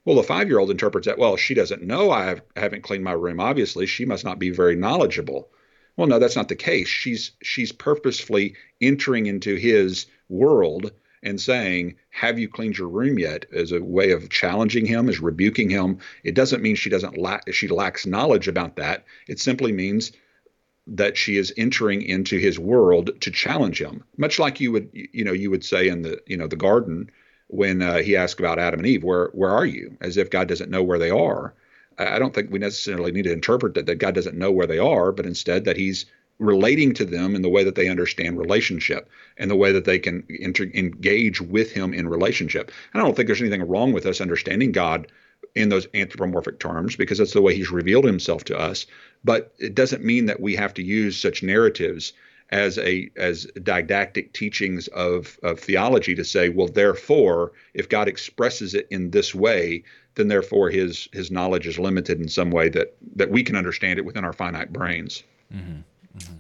[0.06, 3.04] Well, the five year old interprets that, well, she doesn't know I have, haven't cleaned
[3.04, 3.40] my room.
[3.40, 5.50] Obviously, she must not be very knowledgeable.
[5.96, 6.88] Well, no, that's not the case.
[6.88, 13.46] She's she's purposefully entering into his world and saying, "Have you cleaned your room yet?"
[13.54, 16.00] as a way of challenging him, as rebuking him.
[16.24, 17.18] It doesn't mean she doesn't
[17.52, 19.06] she lacks knowledge about that.
[19.28, 20.12] It simply means
[20.88, 25.24] that she is entering into his world to challenge him, much like you would you
[25.24, 27.10] know you would say in the you know the garden
[27.48, 29.96] when uh, he asked about Adam and Eve, where where are you?
[30.02, 31.54] As if God doesn't know where they are.
[31.98, 34.80] I don't think we necessarily need to interpret that that God doesn't know where they
[34.80, 36.06] are, but instead that He's
[36.40, 40.00] relating to them in the way that they understand relationship and the way that they
[40.00, 42.72] can inter- engage with Him in relationship.
[42.92, 45.08] And I don't think there's anything wrong with us understanding God
[45.56, 48.86] in those anthropomorphic terms because that's the way He's revealed Himself to us.
[49.24, 52.14] But it doesn't mean that we have to use such narratives
[52.50, 58.76] as a as didactic teachings of, of theology to say, well, therefore, if God expresses
[58.76, 59.84] it in this way,
[60.16, 63.98] then therefore his his knowledge is limited in some way that that we can understand
[64.00, 65.24] it within our finite brains.
[65.54, 65.80] Mm-hmm.
[66.18, 66.34] Mm-hmm.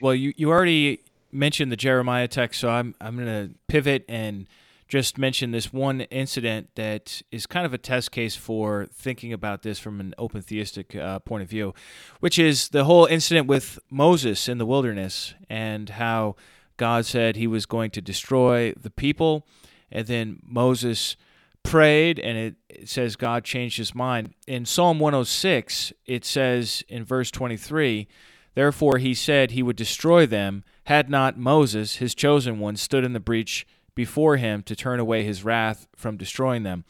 [0.00, 1.00] Well, you, you already
[1.32, 4.46] mentioned the Jeremiah text, so I'm I'm going to pivot and
[4.88, 9.62] just mention this one incident that is kind of a test case for thinking about
[9.62, 11.74] this from an open theistic uh, point of view,
[12.20, 16.36] which is the whole incident with Moses in the wilderness and how
[16.76, 19.46] God said he was going to destroy the people.
[19.90, 21.16] And then Moses
[21.62, 24.34] prayed, and it, it says God changed his mind.
[24.46, 28.06] In Psalm 106, it says in verse 23,
[28.54, 33.12] Therefore he said he would destroy them, had not Moses, his chosen one, stood in
[33.12, 33.66] the breach
[33.96, 36.84] before him to turn away his wrath from destroying them.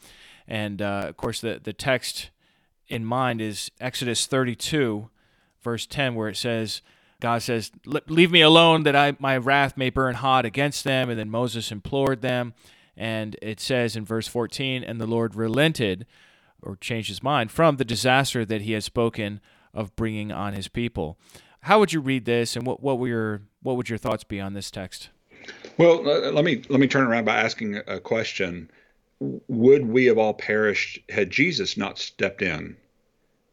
[0.47, 2.29] And uh, of course, the, the text
[2.87, 5.09] in mind is Exodus 32,
[5.63, 6.83] verse 10, where it says,
[7.19, 11.09] God says, Leave me alone that I, my wrath may burn hot against them.
[11.09, 12.53] And then Moses implored them.
[12.95, 16.05] And it says in verse 14, And the Lord relented
[16.61, 19.39] or changed his mind from the disaster that he had spoken
[19.73, 21.17] of bringing on his people.
[21.61, 24.39] How would you read this, and what, what, were your, what would your thoughts be
[24.39, 25.09] on this text?
[25.77, 28.71] Well, let me let me turn around by asking a question.
[29.19, 32.77] Would we have all perished had Jesus not stepped in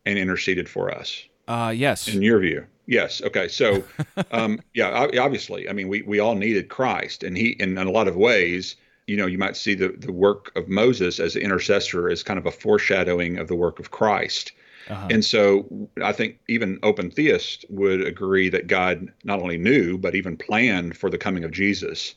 [0.06, 1.22] and interceded for us?
[1.48, 2.08] Uh, yes.
[2.08, 3.20] In your view, yes.
[3.22, 3.84] Okay, so
[4.30, 7.90] um, yeah, obviously, I mean, we we all needed Christ, and he, in, in a
[7.90, 11.42] lot of ways, you know, you might see the the work of Moses as an
[11.42, 14.52] intercessor as kind of a foreshadowing of the work of Christ.
[14.88, 15.08] Uh-huh.
[15.10, 20.14] And so I think even open theists would agree that God not only knew, but
[20.14, 22.14] even planned for the coming of Jesus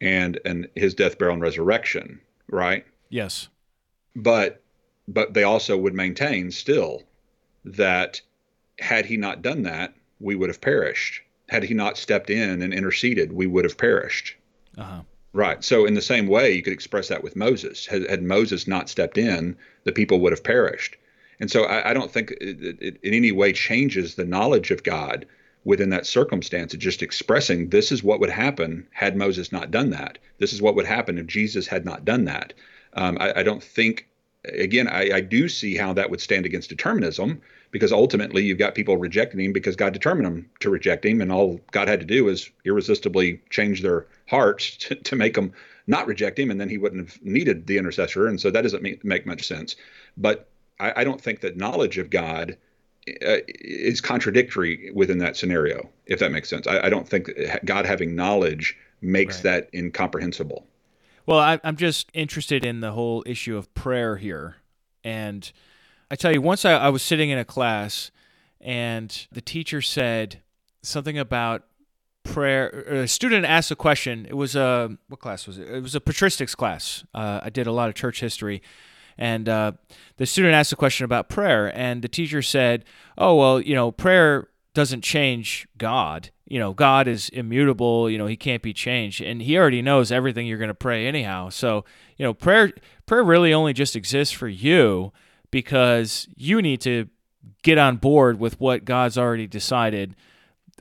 [0.00, 2.84] and and his death, burial, and resurrection, right?
[3.08, 3.48] Yes.
[4.14, 4.62] But
[5.08, 7.02] but they also would maintain still
[7.64, 8.20] that
[8.78, 11.22] had he not done that, we would have perished.
[11.48, 14.36] Had he not stepped in and interceded, we would have perished.
[14.76, 15.02] Uh-huh.
[15.32, 15.62] Right.
[15.64, 17.86] So in the same way, you could express that with Moses.
[17.86, 20.96] Had, had Moses not stepped in, the people would have perished.
[21.42, 24.84] And so I, I don't think it, it, in any way changes the knowledge of
[24.84, 25.26] God
[25.64, 26.72] within that circumstance.
[26.72, 30.18] It's just expressing this is what would happen had Moses not done that.
[30.38, 32.52] This is what would happen if Jesus had not done that.
[32.92, 34.06] Um, I, I, don't think,
[34.44, 38.76] again, I, I, do see how that would stand against determinism because ultimately you've got
[38.76, 41.20] people rejecting him because God determined them to reject him.
[41.20, 45.54] And all God had to do was irresistibly change their hearts to, to make them
[45.88, 46.52] not reject him.
[46.52, 48.28] And then he wouldn't have needed the intercessor.
[48.28, 49.74] And so that doesn't make much sense.
[50.16, 50.48] But
[50.82, 52.56] I, I don't think that knowledge of God
[53.08, 56.66] uh, is contradictory within that scenario, if that makes sense.
[56.66, 57.30] I, I don't think
[57.64, 59.42] God having knowledge makes right.
[59.44, 60.66] that incomprehensible.
[61.26, 64.56] Well, I, I'm just interested in the whole issue of prayer here.
[65.04, 65.50] And
[66.10, 68.10] I tell you, once I, I was sitting in a class
[68.60, 70.40] and the teacher said
[70.82, 71.64] something about
[72.24, 72.68] prayer.
[72.68, 74.26] A student asked a question.
[74.28, 75.68] It was a, what class was it?
[75.68, 77.04] It was a patristics class.
[77.14, 78.62] Uh, I did a lot of church history
[79.22, 79.72] and uh,
[80.16, 82.84] the student asked a question about prayer, and the teacher said,
[83.16, 86.30] "Oh well, you know, prayer doesn't change God.
[86.48, 88.10] You know, God is immutable.
[88.10, 91.06] You know, He can't be changed, and He already knows everything you're going to pray
[91.06, 91.50] anyhow.
[91.50, 91.84] So,
[92.16, 92.72] you know, prayer
[93.06, 95.12] prayer really only just exists for you
[95.52, 97.08] because you need to
[97.62, 100.16] get on board with what God's already decided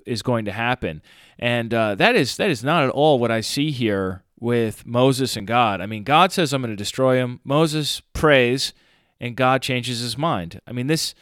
[0.04, 1.04] is going to happen."
[1.38, 5.38] And uh, that is that is not at all what I see here with Moses
[5.38, 5.80] and God.
[5.80, 7.40] I mean, God says, I'm going to destroy him.
[7.46, 8.74] Moses prays,
[9.22, 10.60] and God changes his mind.
[10.68, 11.14] I mean, this,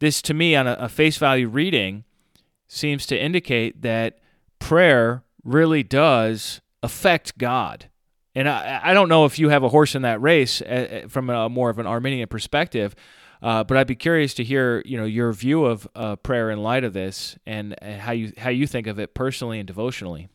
[0.00, 2.04] this to me, on a, a face value reading,
[2.66, 4.18] seems to indicate that
[4.58, 7.88] prayer really does affect God.
[8.34, 11.30] And I, I don't know if you have a horse in that race uh, from
[11.30, 12.96] a more of an Arminian perspective,
[13.42, 16.62] uh, but I'd be curious to hear, you know, your view of uh, prayer in
[16.62, 20.28] light of this and, and how you how you think of it personally and devotionally.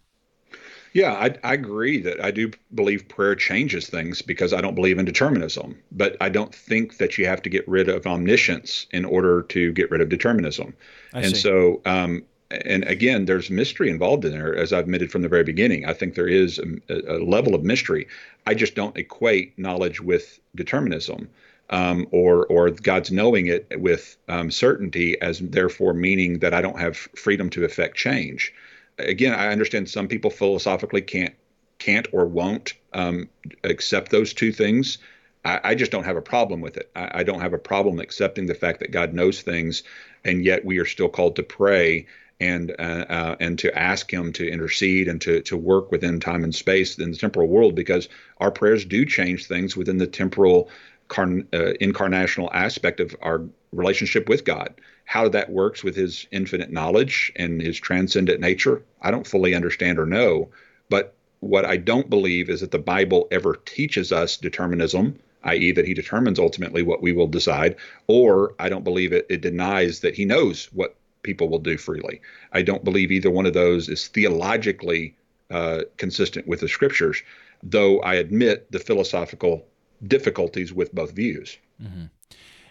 [0.93, 4.99] Yeah, I, I, agree that I do believe prayer changes things because I don't believe
[4.99, 5.77] in determinism.
[5.91, 9.71] But I don't think that you have to get rid of omniscience in order to
[9.71, 10.73] get rid of determinism.
[11.13, 11.41] I and see.
[11.41, 15.45] so, um, and again, there's mystery involved in there, as I've admitted from the very
[15.45, 15.85] beginning.
[15.85, 18.07] I think there is a, a level of mystery.
[18.45, 21.29] I just don't equate knowledge with determinism.
[21.69, 26.77] Um, or or God's knowing it with um, certainty as therefore meaning that I don't
[26.77, 28.53] have freedom to affect change
[28.97, 31.33] again, I understand some people philosophically can't
[31.79, 33.27] can't or won't um,
[33.63, 34.99] accept those two things.
[35.43, 36.91] I, I, just don't have a problem with it.
[36.95, 39.81] I, I, don't have a problem accepting the fact that God knows things,
[40.23, 42.05] and yet we are still called to pray
[42.39, 46.43] and uh, uh, and to ask Him to intercede and to to work within time
[46.43, 50.69] and space in the temporal world, because our prayers do change things within the temporal
[51.07, 54.73] carn, uh, incarnational aspect of our relationship with God.
[55.05, 59.99] How that works with his infinite knowledge and his transcendent nature, I don't fully understand
[59.99, 60.49] or know.
[60.89, 65.87] But what I don't believe is that the Bible ever teaches us determinism, i.e., that
[65.87, 67.75] he determines ultimately what we will decide,
[68.07, 72.21] or I don't believe it, it denies that he knows what people will do freely.
[72.51, 75.15] I don't believe either one of those is theologically
[75.49, 77.21] uh, consistent with the scriptures,
[77.63, 79.65] though I admit the philosophical
[80.07, 81.57] difficulties with both views.
[81.81, 82.05] Mm-hmm.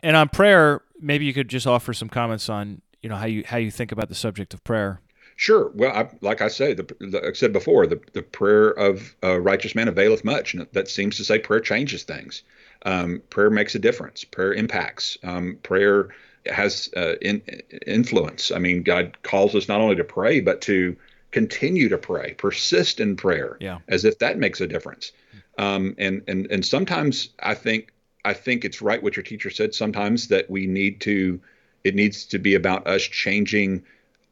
[0.02, 3.42] And on prayer, maybe you could just offer some comments on you know how you
[3.46, 5.00] how you think about the subject of prayer.
[5.36, 5.70] Sure.
[5.74, 9.40] Well, I, like I say, the, the, I said before, the, the prayer of a
[9.40, 12.42] righteous man availeth much, and that seems to say prayer changes things.
[12.84, 14.22] Um, prayer makes a difference.
[14.22, 15.16] Prayer impacts.
[15.22, 16.10] Um, prayer
[16.44, 17.40] has uh, in,
[17.86, 18.50] influence.
[18.50, 20.94] I mean, God calls us not only to pray, but to
[21.30, 23.78] continue to pray, persist in prayer, yeah.
[23.88, 25.12] as if that makes a difference.
[25.58, 27.92] Um, and and and sometimes I think
[28.24, 29.74] I think it's right what your teacher said.
[29.74, 31.40] Sometimes that we need to,
[31.84, 33.82] it needs to be about us changing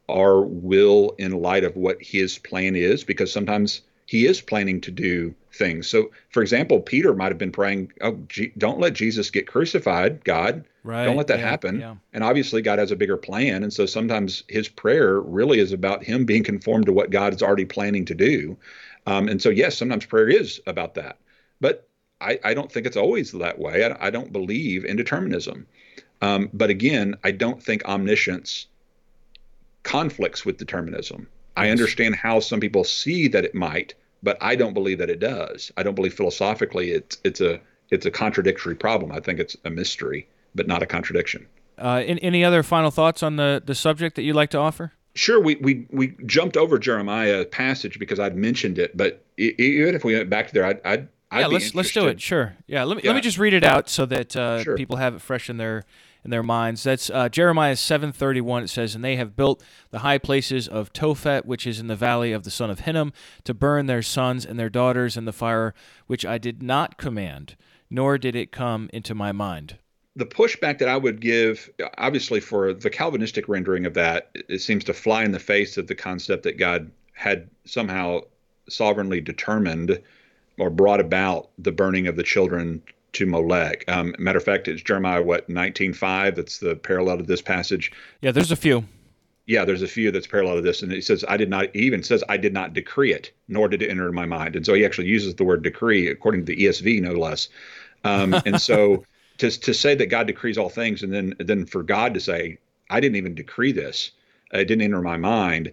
[0.09, 4.91] our will in light of what His plan is, because sometimes He is planning to
[4.91, 5.87] do things.
[5.87, 10.23] So, for example, Peter might have been praying, "Oh, G- don't let Jesus get crucified,
[10.23, 10.65] God.
[10.83, 11.05] Right.
[11.05, 11.95] Don't let that yeah, happen." Yeah.
[12.13, 16.03] And obviously, God has a bigger plan, and so sometimes His prayer really is about
[16.03, 18.57] Him being conformed to what God is already planning to do.
[19.05, 21.17] Um, and so, yes, sometimes prayer is about that.
[21.61, 21.88] But
[22.21, 23.83] I, I don't think it's always that way.
[23.85, 25.67] I, I don't believe in determinism.
[26.21, 28.67] Um, but again, I don't think omniscience
[29.83, 31.27] conflicts with determinism.
[31.55, 33.93] I understand how some people see that it might,
[34.23, 35.71] but I don't believe that it does.
[35.77, 37.59] I don't believe philosophically it's it's a
[37.89, 39.11] it's a contradictory problem.
[39.11, 41.47] I think it's a mystery, but not a contradiction.
[41.77, 44.91] Uh, any other final thoughts on the, the subject that you'd like to offer?
[45.15, 50.03] Sure, we, we, we jumped over Jeremiah passage because I'd mentioned it, but even if
[50.03, 52.21] we went back to there, I'd, I'd, I'd yeah, let's let's do it.
[52.21, 52.55] Sure.
[52.65, 53.11] Yeah, let me yeah.
[53.11, 54.75] let me just read it out so that uh, sure.
[54.75, 55.83] people have it fresh in their
[56.23, 56.83] in their minds.
[56.83, 58.63] That's uh, Jeremiah 7:31.
[58.63, 61.95] It says, "And they have built the high places of Tophet, which is in the
[61.95, 63.13] valley of the son of Hinnom,
[63.43, 65.73] to burn their sons and their daughters in the fire,
[66.07, 67.55] which I did not command,
[67.89, 69.77] nor did it come into my mind."
[70.15, 74.83] The pushback that I would give, obviously, for the Calvinistic rendering of that, it seems
[74.85, 78.21] to fly in the face of the concept that God had somehow
[78.67, 80.01] sovereignly determined
[80.59, 82.81] or brought about the burning of the children
[83.13, 83.83] to Molech.
[83.87, 86.35] Um, matter of fact, it's Jeremiah what nineteen five.
[86.35, 87.91] That's the parallel to this passage.
[88.21, 88.85] Yeah, there's a few.
[89.45, 91.81] Yeah, there's a few that's parallel to this, and he says, "I did not." He
[91.81, 94.73] even says, "I did not decree it, nor did it enter my mind." And so
[94.73, 97.49] he actually uses the word decree, according to the ESV, no less.
[98.03, 99.03] Um, and so
[99.39, 102.57] to to say that God decrees all things, and then then for God to say,
[102.89, 104.11] "I didn't even decree this,"
[104.53, 105.71] it didn't enter my mind.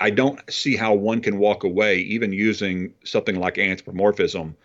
[0.00, 4.56] I don't see how one can walk away, even using something like anthropomorphism,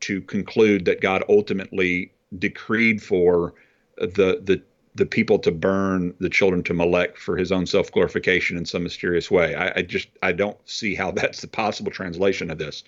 [0.00, 3.54] to conclude that God ultimately decreed for
[3.96, 4.62] the the
[4.94, 8.82] the people to burn the children to Molech for his own self glorification in some
[8.82, 9.54] mysterious way.
[9.54, 12.84] I, I, just I don't see how that's the possible translation of this.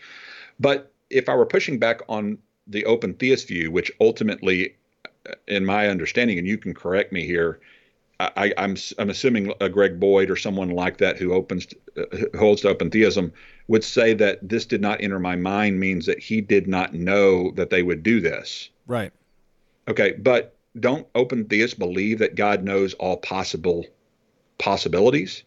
[0.58, 4.74] But if I were pushing back on the open theist view, which ultimately,
[5.28, 7.60] uh, in my understanding, and you can correct me here,
[8.20, 11.66] I, am I'm, I'm assuming a Greg Boyd or someone like that who opens
[11.96, 12.04] uh,
[12.38, 13.32] holds to open theism
[13.66, 17.50] would say that this did not enter my mind means that he did not know
[17.52, 18.68] that they would do this.
[18.86, 19.12] Right.
[19.88, 23.86] Okay, but don't open theists believe that God knows all possible
[24.58, 25.42] possibilities?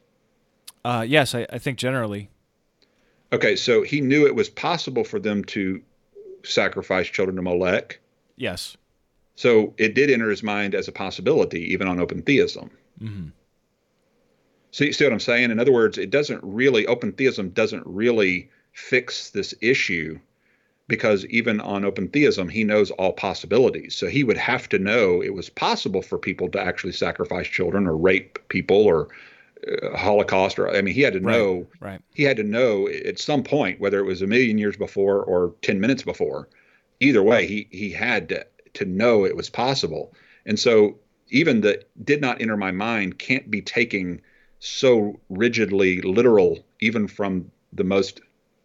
[0.83, 2.29] Uh, yes, I, I think generally.
[3.31, 5.81] Okay, so he knew it was possible for them to
[6.43, 7.99] sacrifice children to Molech.
[8.35, 8.77] Yes.
[9.35, 12.69] So it did enter his mind as a possibility, even on open theism.
[13.01, 13.29] Mm-hmm.
[14.71, 15.51] See, see what I'm saying?
[15.51, 20.19] In other words, it doesn't really, open theism doesn't really fix this issue
[20.87, 23.95] because even on open theism, he knows all possibilities.
[23.95, 27.87] So he would have to know it was possible for people to actually sacrifice children
[27.87, 29.09] or rape people or
[29.67, 32.01] uh, Holocaust or I mean he had to know right, right.
[32.13, 35.53] he had to know at some point whether it was a million years before or
[35.61, 36.49] 10 minutes before
[36.99, 40.13] either way he he had to to know it was possible.
[40.45, 40.97] And so
[41.29, 44.21] even the did not enter my mind can't be taking
[44.59, 48.21] so rigidly literal, even from the most,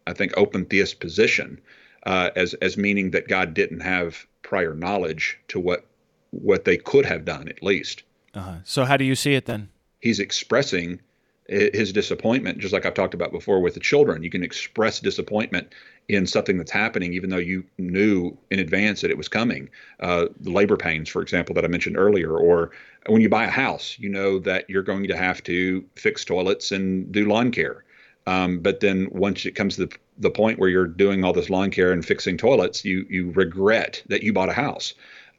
[0.07, 1.61] I think, open theist position,
[2.05, 5.87] uh, as as meaning that God didn't have prior knowledge to what
[6.31, 8.03] what they could have done at least.
[8.35, 8.57] Uh-huh.
[8.65, 9.71] So how do you see it then?
[10.01, 11.01] He's expressing
[11.49, 14.23] his disappointment, just like I've talked about before with the children.
[14.23, 15.73] You can express disappointment
[16.09, 19.71] in something that's happening, even though you knew in advance that it was coming.
[19.99, 22.73] Uh, the labor pains, for example, that I mentioned earlier, or
[23.07, 26.71] when you buy a house, you know that you're going to have to fix toilets
[26.71, 27.85] and do lawn care.
[28.27, 31.49] Um, but then once it comes to the, the point where you're doing all this
[31.49, 34.93] lawn care and fixing toilets, you you regret that you bought a house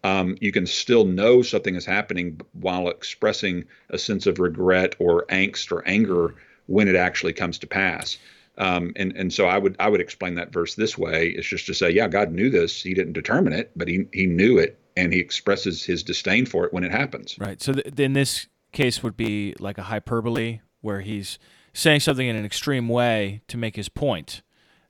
[0.04, 5.26] um, you can still know something is happening while expressing a sense of regret or
[5.28, 6.36] angst or anger
[6.68, 8.18] when it actually comes to pass.
[8.58, 11.66] Um, and and so I would I would explain that verse this way: it's just
[11.68, 14.78] to say, yeah, God knew this; He didn't determine it, but He He knew it,
[14.97, 17.38] and He expresses His disdain for it when it happens.
[17.39, 17.62] Right.
[17.62, 21.39] So th- in this case, would be like a hyperbole, where He's
[21.74, 24.41] saying something in an extreme way to make his point,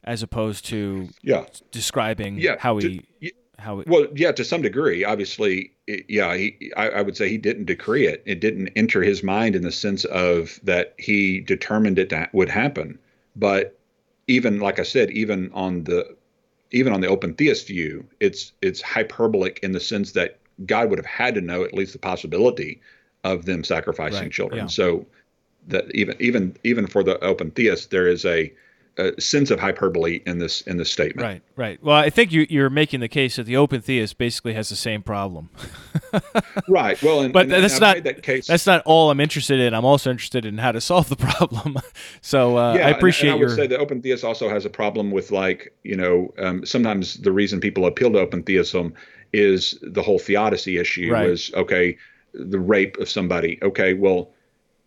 [0.04, 1.46] as opposed to yeah.
[1.72, 2.56] describing yeah.
[2.60, 3.00] how he.
[3.22, 7.18] To, how it, well yeah to some degree obviously it, yeah he I, I, would
[7.18, 8.24] say he didn't decree it.
[8.26, 12.50] It didn't enter his mind in the sense of that he determined it that would
[12.50, 13.00] happen.
[13.36, 13.80] But
[14.30, 16.16] even like i said even on the
[16.72, 21.00] even on the open theist view it's it's hyperbolic in the sense that god would
[21.00, 22.80] have had to know at least the possibility
[23.24, 24.62] of them sacrificing right, children.
[24.62, 24.68] yeah.
[24.68, 25.06] so
[25.68, 28.54] that even even even for the open theist there is a
[28.98, 31.26] a sense of hyperbole in this in this statement.
[31.26, 31.84] Right, right.
[31.84, 34.76] Well, I think you, you're making the case that the open theist basically has the
[34.76, 35.50] same problem.
[36.68, 37.02] right.
[37.02, 38.48] Well, and, but and, that's and not that case.
[38.48, 39.74] that's not all I'm interested in.
[39.74, 41.78] I'm also interested in how to solve the problem.
[42.22, 44.70] so uh, yeah, I appreciate and, I would say the open theist also has a
[44.70, 48.94] problem with like you know um, sometimes the reason people appeal to open theism
[49.32, 51.12] is the whole theodicy issue.
[51.12, 51.30] Right.
[51.30, 51.98] Was okay
[52.34, 53.60] the rape of somebody.
[53.62, 54.32] Okay, well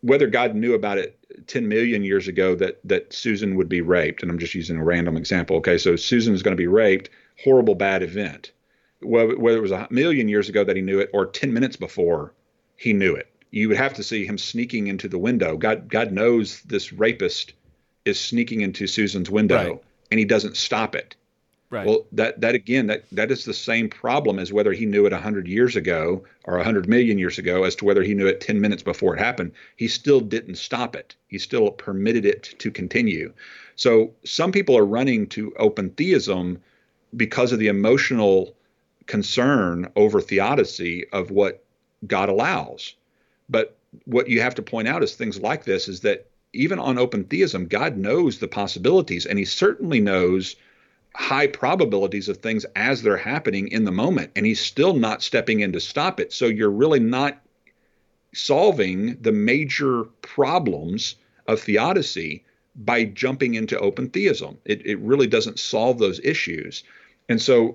[0.02, 1.16] whether God knew about it
[1.46, 4.84] 10 million years ago that that Susan would be raped, and I'm just using a
[4.84, 5.56] random example.
[5.56, 7.10] Okay, so Susan is going to be raped,
[7.42, 8.52] horrible bad event.
[9.00, 12.32] whether it was a million years ago that he knew it or 10 minutes before
[12.76, 13.28] he knew it.
[13.50, 15.56] You would have to see him sneaking into the window.
[15.56, 17.52] God, God knows this rapist
[18.04, 19.82] is sneaking into Susan's window right.
[20.10, 21.14] and he doesn't stop it.
[21.72, 21.86] Right.
[21.86, 25.12] Well, that that again, that that is the same problem as whether he knew it
[25.12, 28.60] 100 years ago or 100 million years ago, as to whether he knew it 10
[28.60, 29.52] minutes before it happened.
[29.76, 31.16] He still didn't stop it.
[31.28, 33.32] He still permitted it to continue.
[33.76, 36.60] So some people are running to open theism
[37.16, 38.54] because of the emotional
[39.06, 41.64] concern over theodicy of what
[42.06, 42.96] God allows.
[43.48, 46.98] But what you have to point out is things like this is that even on
[46.98, 50.54] open theism, God knows the possibilities, and He certainly knows
[51.14, 55.60] high probabilities of things as they're happening in the moment, and He's still not stepping
[55.60, 56.32] in to stop it.
[56.32, 57.40] So you're really not
[58.34, 62.44] solving the major problems of theodicy
[62.74, 64.58] by jumping into open theism.
[64.64, 66.84] It, it really doesn't solve those issues.
[67.28, 67.74] And so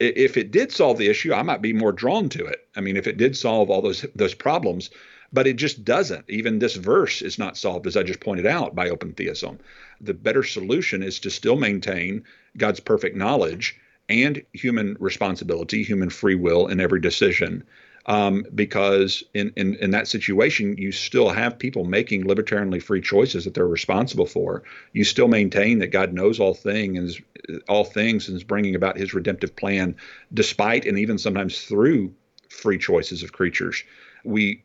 [0.00, 2.66] if it did solve the issue, I might be more drawn to it.
[2.76, 4.90] I mean, if it did solve all those those problems,
[5.32, 6.24] but it just doesn't.
[6.28, 9.58] Even this verse is not solved, as I just pointed out, by open theism.
[10.00, 12.24] The better solution is to still maintain
[12.56, 13.76] God's perfect knowledge
[14.08, 17.64] and human responsibility, human free will in every decision.
[18.06, 23.44] Um, because in, in, in that situation, you still have people making libertarianly free choices
[23.44, 24.62] that they're responsible for.
[24.94, 27.20] You still maintain that God knows all things,
[27.68, 29.94] all things, and is bringing about His redemptive plan,
[30.32, 32.14] despite and even sometimes through
[32.48, 33.84] free choices of creatures.
[34.24, 34.64] We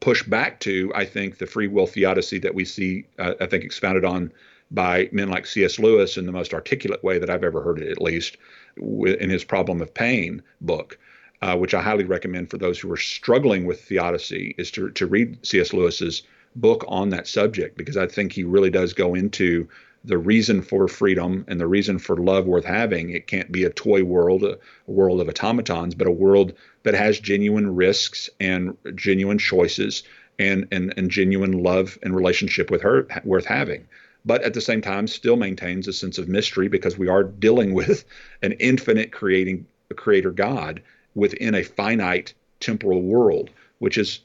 [0.00, 3.64] push back to, I think, the free will theodicy that we see, uh, I think,
[3.64, 4.32] expounded on
[4.70, 5.78] by men like C.S.
[5.78, 8.36] Lewis in the most articulate way that I've ever heard it, at least,
[8.76, 10.98] in his Problem of Pain book,
[11.40, 15.06] uh, which I highly recommend for those who are struggling with theodicy, is to, to
[15.06, 15.72] read C.S.
[15.72, 16.22] Lewis's
[16.56, 19.68] book on that subject, because I think he really does go into
[20.04, 23.10] the reason for freedom and the reason for love worth having.
[23.10, 26.54] It can't be a toy world, a, world of automatons, but a world
[26.84, 30.04] that has genuine risks and genuine choices
[30.38, 33.86] and, and, and genuine love and relationship with her worth having.
[34.28, 37.72] But at the same time, still maintains a sense of mystery because we are dealing
[37.72, 38.04] with
[38.42, 39.64] an infinite creating
[39.96, 40.82] creator God
[41.14, 43.48] within a finite temporal world,
[43.78, 44.20] which is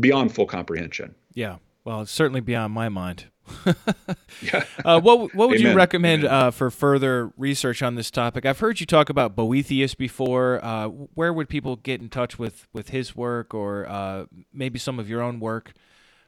[0.00, 1.14] beyond full comprehension.
[1.32, 1.58] Yeah.
[1.84, 3.26] Well, it's certainly beyond my mind.
[4.42, 4.64] yeah.
[4.84, 5.70] Uh, what what would Amen.
[5.70, 8.44] you recommend uh, for further research on this topic?
[8.44, 10.58] I've heard you talk about Boethius before.
[10.60, 14.98] Uh, where would people get in touch with with his work, or uh, maybe some
[14.98, 15.72] of your own work?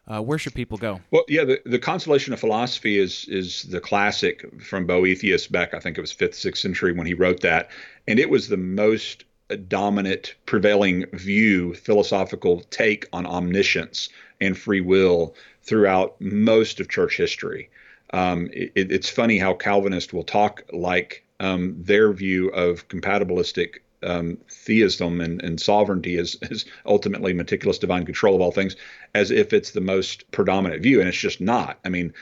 [0.08, 1.00] Uh, where should people go?
[1.10, 5.74] Well, yeah, the, the Consolation of Philosophy is is the classic from Boethius back.
[5.74, 7.70] I think it was fifth, sixth century when he wrote that,
[8.06, 9.24] and it was the most
[9.68, 14.08] dominant, prevailing view, philosophical take on omniscience
[14.40, 17.70] and free will throughout most of church history.
[18.12, 24.38] Um, it, it's funny how Calvinists will talk like um, their view of compatibilistic um,
[24.48, 28.76] theism and, and sovereignty is, is ultimately meticulous divine control of all things,
[29.14, 31.78] as if it's the most predominant view, and it's just not.
[31.84, 32.12] I mean,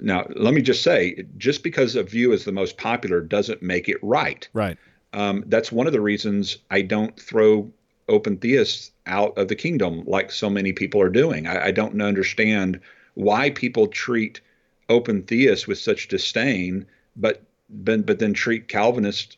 [0.00, 3.88] now let me just say, just because a view is the most popular doesn't make
[3.88, 4.48] it right.
[4.52, 4.78] Right.
[5.12, 7.70] Um, that's one of the reasons I don't throw
[8.08, 11.46] open theists out of the kingdom like so many people are doing.
[11.46, 12.80] I, I don't understand
[13.14, 14.40] why people treat
[14.88, 19.36] open theists with such disdain, but but, but then treat Calvinists,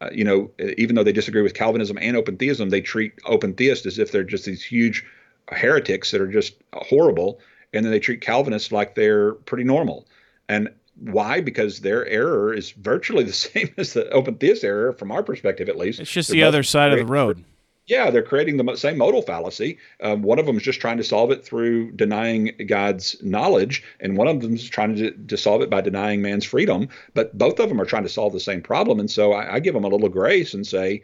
[0.00, 3.54] uh, you know, even though they disagree with Calvinism and open theism, they treat open
[3.54, 5.04] theists as if they're just these huge
[5.50, 7.40] heretics that are just horrible,
[7.72, 10.06] and then they treat Calvinists like they're pretty normal.
[10.48, 10.68] And
[11.00, 11.40] why?
[11.40, 15.68] Because their error is virtually the same as the open theist error, from our perspective
[15.68, 16.00] at least.
[16.00, 17.42] It's just they're the other side of the road.
[17.86, 19.78] Yeah, they're creating the same modal fallacy.
[20.00, 24.16] Um, one of them is just trying to solve it through denying God's knowledge, and
[24.16, 26.88] one of them is trying to, to solve it by denying man's freedom.
[27.14, 28.98] But both of them are trying to solve the same problem.
[28.98, 31.02] And so I, I give them a little grace and say,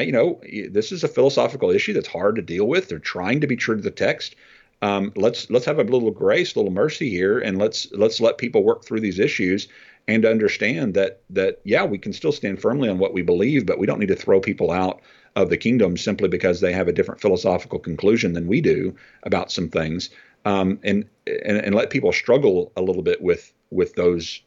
[0.00, 2.88] you know, this is a philosophical issue that's hard to deal with.
[2.88, 4.34] They're trying to be true to the text.
[4.80, 8.38] Um, let's let's have a little grace, a little mercy here, and let's let's let
[8.38, 9.68] people work through these issues
[10.08, 13.78] and understand that that yeah, we can still stand firmly on what we believe, but
[13.78, 15.02] we don't need to throw people out
[15.36, 19.50] of the kingdom simply because they have a different philosophical conclusion than we do about
[19.50, 20.10] some things,
[20.44, 24.42] um, and, and and let people struggle a little bit with with those,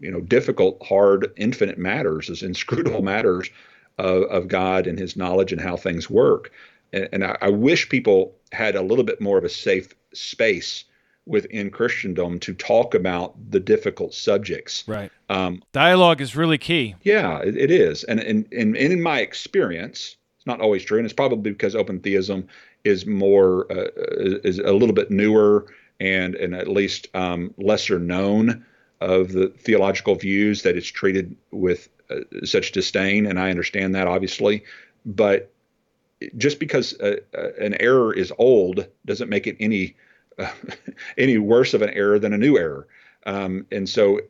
[0.00, 3.50] you know, difficult, hard, infinite matters, as inscrutable matters
[3.98, 6.50] of, of God and His knowledge and how things work.
[6.92, 10.84] And, and I, I wish people had a little bit more of a safe space
[11.26, 14.84] within Christendom to talk about the difficult subjects.
[14.86, 15.10] Right.
[15.30, 16.96] Um, Dialogue is really key.
[17.02, 18.04] Yeah, it, it is.
[18.04, 22.00] And, and, and in my experience, it's not always true, and it's probably because open
[22.00, 22.46] theism
[22.84, 23.88] is more uh,
[24.44, 25.66] is a little bit newer
[26.00, 28.62] and and at least um, lesser known
[29.00, 34.06] of the theological views that it's treated with uh, such disdain, and I understand that
[34.06, 34.64] obviously.
[35.06, 35.50] but
[36.36, 39.96] just because uh, uh, an error is old doesn't make it any
[40.38, 40.50] uh,
[41.18, 42.86] any worse of an error than a new error.
[43.26, 44.20] Um, and so,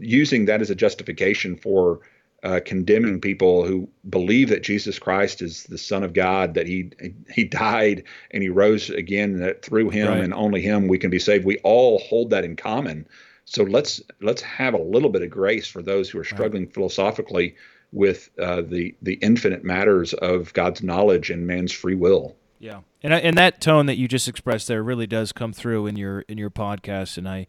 [0.00, 2.00] using that as a justification for
[2.42, 6.90] uh, condemning people who believe that Jesus Christ is the Son of God, that he
[7.32, 10.20] he died and he rose again, that through him right.
[10.20, 11.44] and only him we can be saved.
[11.44, 13.06] We all hold that in common.
[13.44, 16.74] So let's let's have a little bit of grace for those who are struggling right.
[16.74, 17.54] philosophically
[17.92, 22.36] with uh, the the infinite matters of God's knowledge and man's free will.
[22.58, 25.96] Yeah, and and that tone that you just expressed there really does come through in
[25.96, 27.46] your in your podcast, and I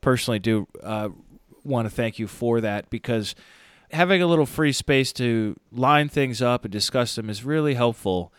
[0.00, 1.10] personally do uh,
[1.64, 3.34] want to thank you for that because
[3.92, 8.32] having a little free space to line things up and discuss them is really helpful.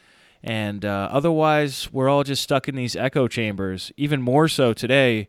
[0.43, 3.91] And uh, otherwise, we're all just stuck in these echo chambers.
[3.97, 5.27] Even more so today,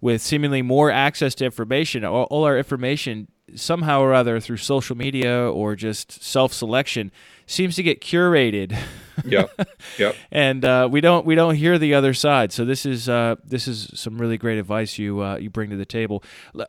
[0.00, 2.04] with seemingly more access to information.
[2.04, 7.12] All, all our information somehow or other through social media or just self-selection
[7.46, 8.76] seems to get curated.
[9.24, 9.50] yep.
[9.98, 10.16] Yep.
[10.32, 12.52] and uh, we don't we don't hear the other side.
[12.52, 15.76] So this is uh, this is some really great advice you uh, you bring to
[15.76, 16.22] the table.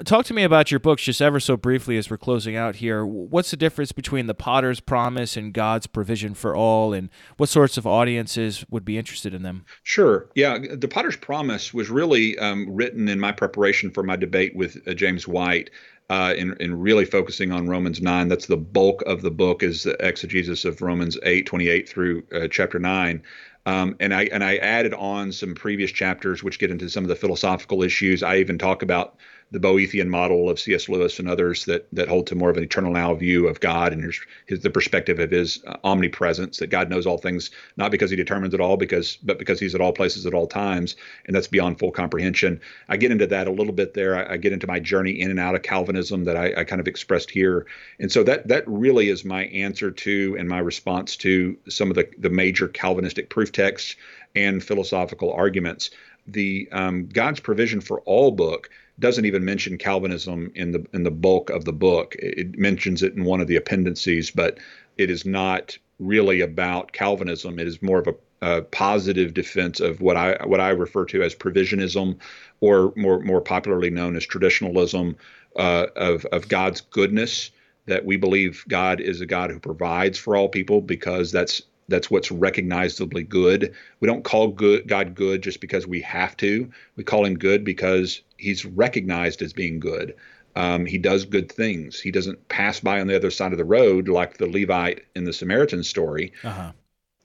[0.04, 3.06] Talk to me about your books just ever so briefly as we're closing out here.
[3.06, 7.78] What's the difference between the Potter's Promise and God's Provision for All, and what sorts
[7.78, 9.66] of audiences would be interested in them?
[9.84, 10.30] Sure.
[10.36, 14.78] Yeah, the Potter's Promise was really um, written in my preparation for my debate with
[14.88, 15.72] uh, James White
[16.10, 18.28] uh, in, in really focusing on Romans 9.
[18.28, 22.48] That's the bulk of the book is the exegesis of Romans 8, 28 through uh,
[22.50, 23.22] chapter 9.
[23.68, 27.08] Um, and I and I added on some previous chapters which get into some of
[27.08, 28.22] the philosophical issues.
[28.22, 29.16] I even talk about
[29.52, 30.90] the Boethian model of C.S.
[30.90, 33.94] Lewis and others that that hold to more of an eternal now view of God
[33.94, 37.92] and his, his the perspective of his uh, omnipresence that God knows all things not
[37.92, 40.96] because he determines it all because but because he's at all places at all times
[41.26, 42.60] and that's beyond full comprehension.
[42.90, 44.16] I get into that a little bit there.
[44.16, 46.82] I, I get into my journey in and out of Calvinism that I, I kind
[46.82, 47.68] of expressed here,
[48.00, 51.96] and so that that really is my answer to and my response to some of
[51.96, 53.96] the the major Calvinistic proof texts
[54.36, 55.92] and philosophical arguments.
[56.28, 58.70] The um, God's provision for all book
[59.00, 62.16] doesn't even mention Calvinism in the in the bulk of the book.
[62.20, 64.58] It mentions it in one of the appendices, but
[64.98, 67.60] it is not really about Calvinism.
[67.60, 71.24] It is more of a, a positive defense of what I what I refer to
[71.24, 72.18] as provisionism,
[72.62, 75.18] or more more popularly known as traditionalism
[75.56, 77.52] uh, of of God's goodness.
[77.88, 82.10] That we believe God is a God who provides for all people because that's that's
[82.10, 83.74] what's recognizably good.
[84.00, 86.72] We don't call good God good just because we have to.
[86.96, 90.16] We call him good because he's recognized as being good.
[90.56, 92.00] Um, he does good things.
[92.00, 95.26] He doesn't pass by on the other side of the road like the Levite in
[95.26, 96.34] the Samaritan story.
[96.44, 96.72] Uh-huh.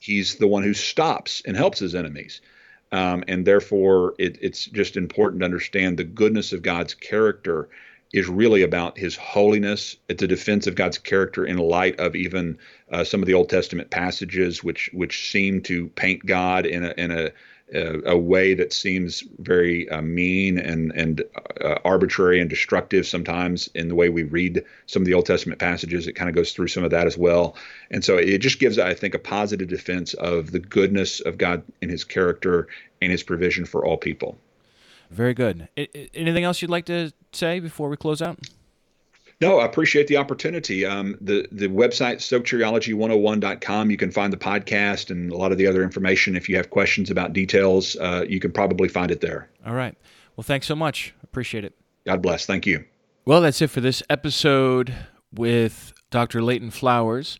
[0.00, 2.40] He's the one who stops and helps his enemies.
[2.92, 7.68] Um, and therefore, it, it's just important to understand the goodness of God's character
[8.12, 9.96] is really about his holiness.
[10.08, 12.58] It's a defense of God's character in light of even
[12.90, 16.94] uh, some of the Old Testament passages, which which seem to paint God in a
[16.96, 17.30] in a
[17.72, 21.22] a, way that seems very uh, mean and and
[21.60, 25.60] uh, arbitrary and destructive sometimes in the way we read some of the Old Testament
[25.60, 26.06] passages.
[26.06, 27.56] It kind of goes through some of that as well,
[27.90, 31.62] and so it just gives, I think, a positive defense of the goodness of God
[31.80, 32.66] in His character
[33.00, 34.38] and His provision for all people.
[35.10, 35.68] Very good.
[35.76, 38.38] anything else you'd like to say before we close out?
[39.40, 40.84] No, I appreciate the opportunity.
[40.84, 43.90] Um, the the website soteriology101.com.
[43.90, 46.36] You can find the podcast and a lot of the other information.
[46.36, 49.48] If you have questions about details, uh, you can probably find it there.
[49.66, 49.96] All right.
[50.36, 51.14] Well, thanks so much.
[51.24, 51.74] Appreciate it.
[52.06, 52.44] God bless.
[52.44, 52.84] Thank you.
[53.24, 54.94] Well, that's it for this episode
[55.32, 56.42] with Dr.
[56.42, 57.38] Leighton Flowers.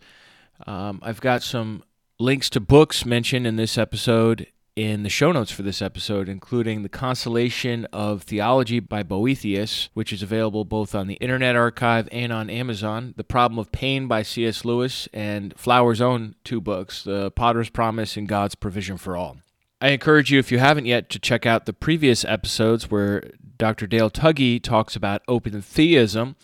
[0.67, 1.83] Um, I've got some
[2.19, 4.47] links to books mentioned in this episode
[4.77, 10.13] in the show notes for this episode, including The Consolation of Theology by Boethius, which
[10.13, 14.23] is available both on the Internet Archive and on Amazon, The Problem of Pain by
[14.23, 14.65] C.S.
[14.65, 19.39] Lewis, and Flower's own two books, The Potter's Promise and God's Provision for All.
[19.83, 23.87] I encourage you, if you haven't yet, to check out the previous episodes where Dr.
[23.87, 26.37] Dale Tuggy talks about open theism.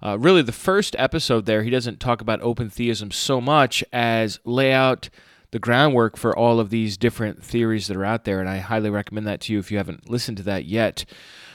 [0.00, 4.38] Uh, really, the first episode there, he doesn't talk about open theism so much as
[4.44, 5.10] lay out
[5.54, 8.90] the groundwork for all of these different theories that are out there, and I highly
[8.90, 11.04] recommend that to you if you haven't listened to that yet.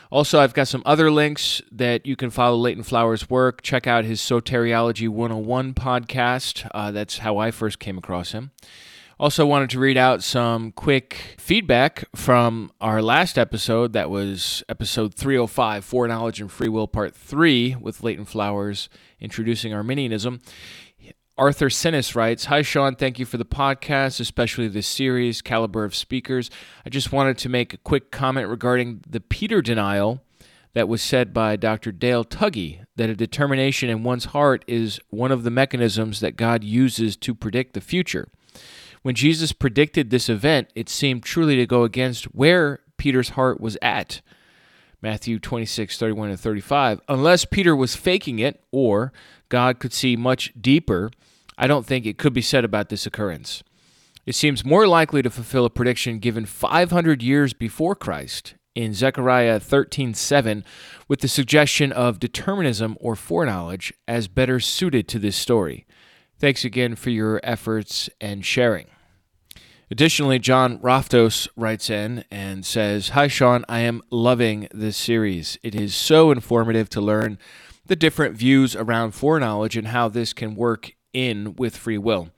[0.09, 3.61] Also, I've got some other links that you can follow Leighton Flowers' work.
[3.61, 6.65] Check out his Soteriology 101 podcast.
[6.73, 8.51] Uh, that's how I first came across him.
[9.19, 13.91] Also, wanted to read out some quick feedback from our last episode.
[13.91, 18.87] That was episode 305, Foreknowledge and Free Will, Part 3, with Leighton Flowers
[19.19, 20.39] introducing Arminianism.
[21.39, 22.95] Arthur Sinis writes Hi, Sean.
[22.95, 26.51] Thank you for the podcast, especially this series, Caliber of Speakers.
[26.85, 30.21] I just wanted to make a quick comment regarding the Peter denial
[30.73, 31.93] that was said by Dr.
[31.93, 36.61] Dale Tuggy that a determination in one's heart is one of the mechanisms that God
[36.61, 38.27] uses to predict the future.
[39.01, 43.77] When Jesus predicted this event, it seemed truly to go against where Peter's heart was
[43.81, 44.19] at.
[45.01, 46.99] Matthew 26, 31 and 35.
[47.07, 49.13] Unless Peter was faking it or
[49.47, 51.11] God could see much deeper,
[51.61, 53.63] I don't think it could be said about this occurrence.
[54.25, 59.59] It seems more likely to fulfill a prediction given 500 years before Christ in Zechariah
[59.59, 60.63] 13:7
[61.09, 65.85] with the suggestion of determinism or foreknowledge as better suited to this story.
[66.37, 68.87] Thanks again for your efforts and sharing.
[69.91, 73.65] Additionally, John Raftos writes in and says, Hi, Sean.
[73.67, 75.57] I am loving this series.
[75.61, 77.37] It is so informative to learn
[77.85, 82.29] the different views around foreknowledge and how this can work in with free will.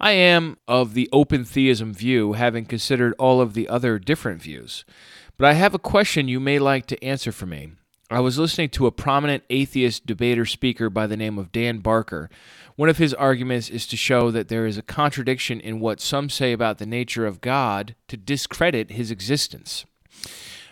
[0.00, 4.84] I am of the open theism view, having considered all of the other different views.
[5.36, 7.72] But I have a question you may like to answer for me.
[8.10, 12.28] I was listening to a prominent atheist debater speaker by the name of Dan Barker
[12.80, 16.30] one of his arguments is to show that there is a contradiction in what some
[16.30, 19.84] say about the nature of God to discredit his existence.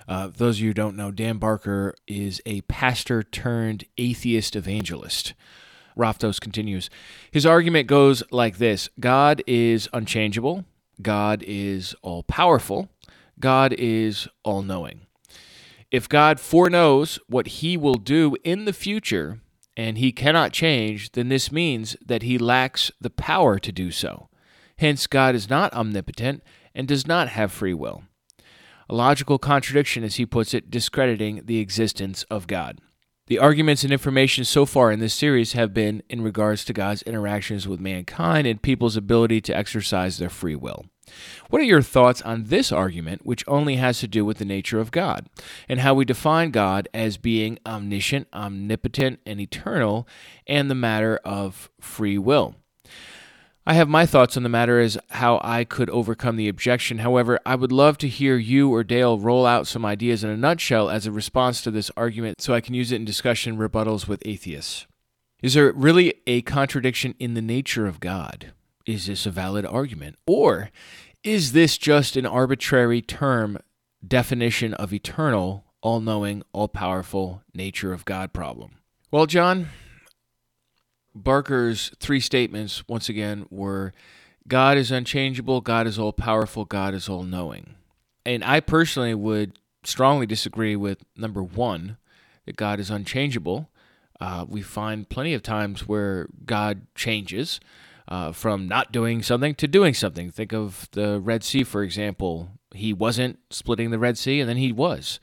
[0.08, 5.34] Uh, those of you who don't know, Dan Barker is a pastor turned atheist evangelist.
[5.98, 6.88] Raftos continues.
[7.30, 10.64] His argument goes like this God is unchangeable,
[11.02, 12.88] God is all powerful,
[13.40, 15.06] God is all knowing.
[15.90, 19.40] If God foreknows what he will do in the future,
[19.78, 24.28] and he cannot change, then this means that he lacks the power to do so.
[24.78, 26.42] Hence, God is not omnipotent
[26.74, 28.02] and does not have free will.
[28.90, 32.80] A logical contradiction, as he puts it, discrediting the existence of God.
[33.28, 37.02] The arguments and information so far in this series have been in regards to God's
[37.02, 40.86] interactions with mankind and people's ability to exercise their free will.
[41.50, 44.80] What are your thoughts on this argument, which only has to do with the nature
[44.80, 45.28] of God,
[45.68, 50.08] and how we define God as being omniscient, omnipotent, and eternal,
[50.46, 52.54] and the matter of free will?
[53.68, 57.00] I have my thoughts on the matter as how I could overcome the objection.
[57.00, 60.38] However, I would love to hear you or Dale roll out some ideas in a
[60.38, 64.08] nutshell as a response to this argument so I can use it in discussion rebuttals
[64.08, 64.86] with atheists.
[65.42, 68.54] Is there really a contradiction in the nature of God?
[68.86, 70.16] Is this a valid argument?
[70.26, 70.70] Or
[71.22, 73.58] is this just an arbitrary term
[74.06, 78.76] definition of eternal, all knowing, all powerful nature of God problem?
[79.10, 79.68] Well, John,
[81.22, 83.92] Barker's three statements, once again, were
[84.46, 87.74] God is unchangeable, God is all powerful, God is all knowing.
[88.24, 91.98] And I personally would strongly disagree with number one,
[92.46, 93.68] that God is unchangeable.
[94.20, 97.60] Uh, we find plenty of times where God changes
[98.08, 100.30] uh, from not doing something to doing something.
[100.30, 102.48] Think of the Red Sea, for example.
[102.74, 105.20] He wasn't splitting the Red Sea, and then he was.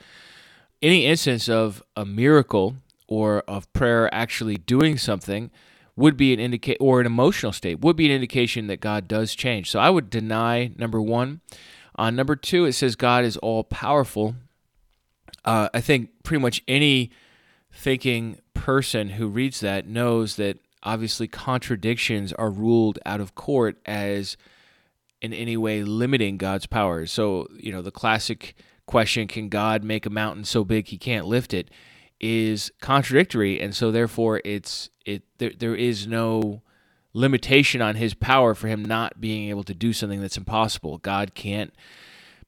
[0.81, 2.77] Any instance of a miracle
[3.07, 5.51] or of prayer actually doing something
[5.95, 9.33] would be an indicate or an emotional state would be an indication that God does
[9.33, 9.71] change.
[9.71, 11.41] So I would deny number one.
[11.95, 14.35] On number two, it says God is all powerful.
[15.45, 17.11] Uh, I think pretty much any
[17.71, 24.37] thinking person who reads that knows that obviously contradictions are ruled out of court as
[25.21, 27.05] in any way limiting God's power.
[27.05, 31.25] So, you know, the classic question, can God make a mountain so big he can't
[31.25, 31.69] lift it,
[32.20, 36.61] is contradictory and so therefore it's it there, there is no
[37.16, 40.97] limitation on his power for him not being able to do something that's impossible.
[40.97, 41.74] God can't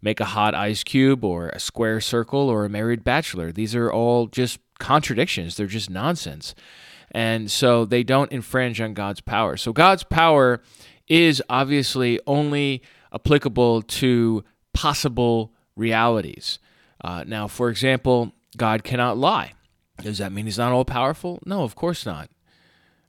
[0.02, 3.52] make a hot ice cube or a square circle or a married bachelor.
[3.52, 5.56] These are all just contradictions.
[5.56, 6.54] They're just nonsense.
[7.12, 9.56] And so they don't infringe on God's power.
[9.56, 10.62] So God's power
[11.08, 12.82] is obviously only
[13.14, 14.44] applicable to
[14.74, 16.60] possible realities.
[17.02, 19.54] Uh, now, for example, God cannot lie.
[20.02, 21.40] Does that mean he's not all powerful?
[21.46, 22.30] No, of course not.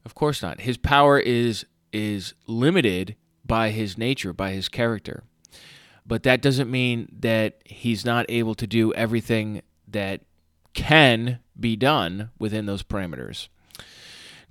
[0.05, 0.61] Of course not.
[0.61, 5.23] His power is is limited by his nature, by his character.
[6.07, 10.23] But that doesn't mean that he's not able to do everything that
[10.73, 13.49] can be done within those parameters.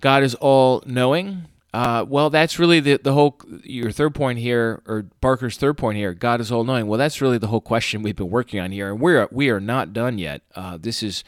[0.02, 1.46] God is all knowing.
[1.74, 5.98] Uh, well, that's really the, the whole, your third point here, or Barker's third point
[5.98, 6.88] here, God is all knowing.
[6.88, 8.92] Well, that's really the whole question we've been working on here.
[8.92, 10.42] And we're, we are not done yet.
[10.56, 11.24] Uh, this is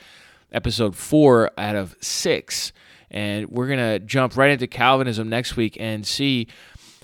[0.51, 2.71] episode four out of six.
[3.11, 6.47] And we're going to jump right into Calvinism next week and see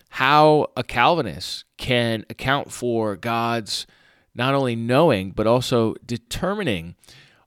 [0.09, 3.87] how a Calvinist can account for God's
[4.35, 6.95] not only knowing, but also determining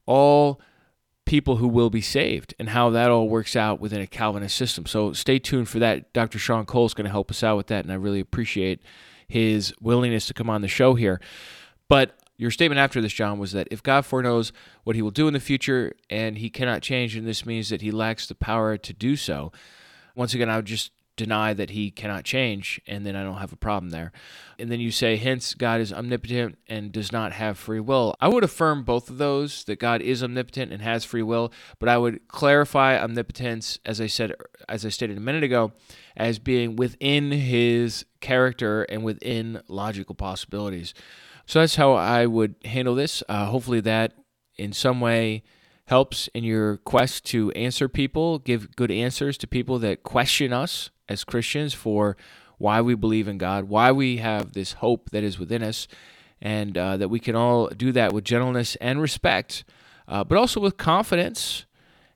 [0.06, 0.60] all
[1.24, 4.86] people who will be saved and how that all works out within a Calvinist system.
[4.86, 6.12] So stay tuned for that.
[6.14, 6.38] Dr.
[6.38, 8.80] Sean Cole is going to help us out with that, and I really appreciate
[9.28, 11.20] his willingness to come on the show here.
[11.86, 14.52] But your statement after this, John, was that if God foreknows
[14.84, 17.82] what he will do in the future and he cannot change, and this means that
[17.82, 19.52] he lacks the power to do so.
[20.14, 23.52] Once again, I would just deny that he cannot change, and then I don't have
[23.52, 24.12] a problem there.
[24.56, 28.14] And then you say, hence, God is omnipotent and does not have free will.
[28.20, 31.88] I would affirm both of those, that God is omnipotent and has free will, but
[31.88, 34.32] I would clarify omnipotence, as I said,
[34.68, 35.72] as I stated a minute ago,
[36.16, 40.94] as being within his character and within logical possibilities.
[41.48, 43.22] So that's how I would handle this.
[43.26, 44.12] Uh, hopefully, that
[44.56, 45.42] in some way
[45.86, 50.90] helps in your quest to answer people, give good answers to people that question us
[51.08, 52.18] as Christians for
[52.58, 55.88] why we believe in God, why we have this hope that is within us,
[56.38, 59.64] and uh, that we can all do that with gentleness and respect,
[60.06, 61.64] uh, but also with confidence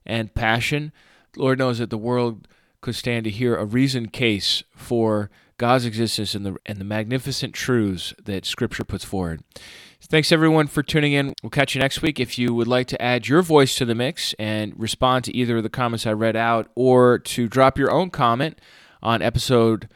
[0.05, 0.91] and passion.
[1.35, 2.47] Lord knows that the world
[2.81, 7.53] could stand to hear a reasoned case for God's existence and the and the magnificent
[7.53, 9.43] truths that Scripture puts forward.
[10.01, 11.33] Thanks everyone for tuning in.
[11.41, 12.19] We'll catch you next week.
[12.19, 15.57] If you would like to add your voice to the mix and respond to either
[15.57, 18.59] of the comments I read out, or to drop your own comment
[19.01, 19.87] on episode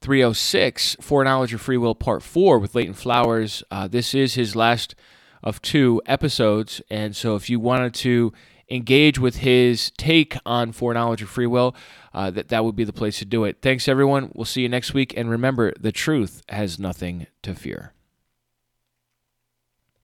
[0.00, 3.64] 306, Foreknowledge of Free Will Part 4 with Leighton Flowers.
[3.70, 4.94] Uh, this is his last
[5.42, 6.80] of two episodes.
[6.90, 8.32] And so if you wanted to
[8.70, 11.74] engage with his take on foreknowledge of free will,
[12.12, 13.58] uh, that that would be the place to do it.
[13.62, 14.32] Thanks, everyone.
[14.34, 15.14] We'll see you next week.
[15.16, 17.92] And remember, the truth has nothing to fear.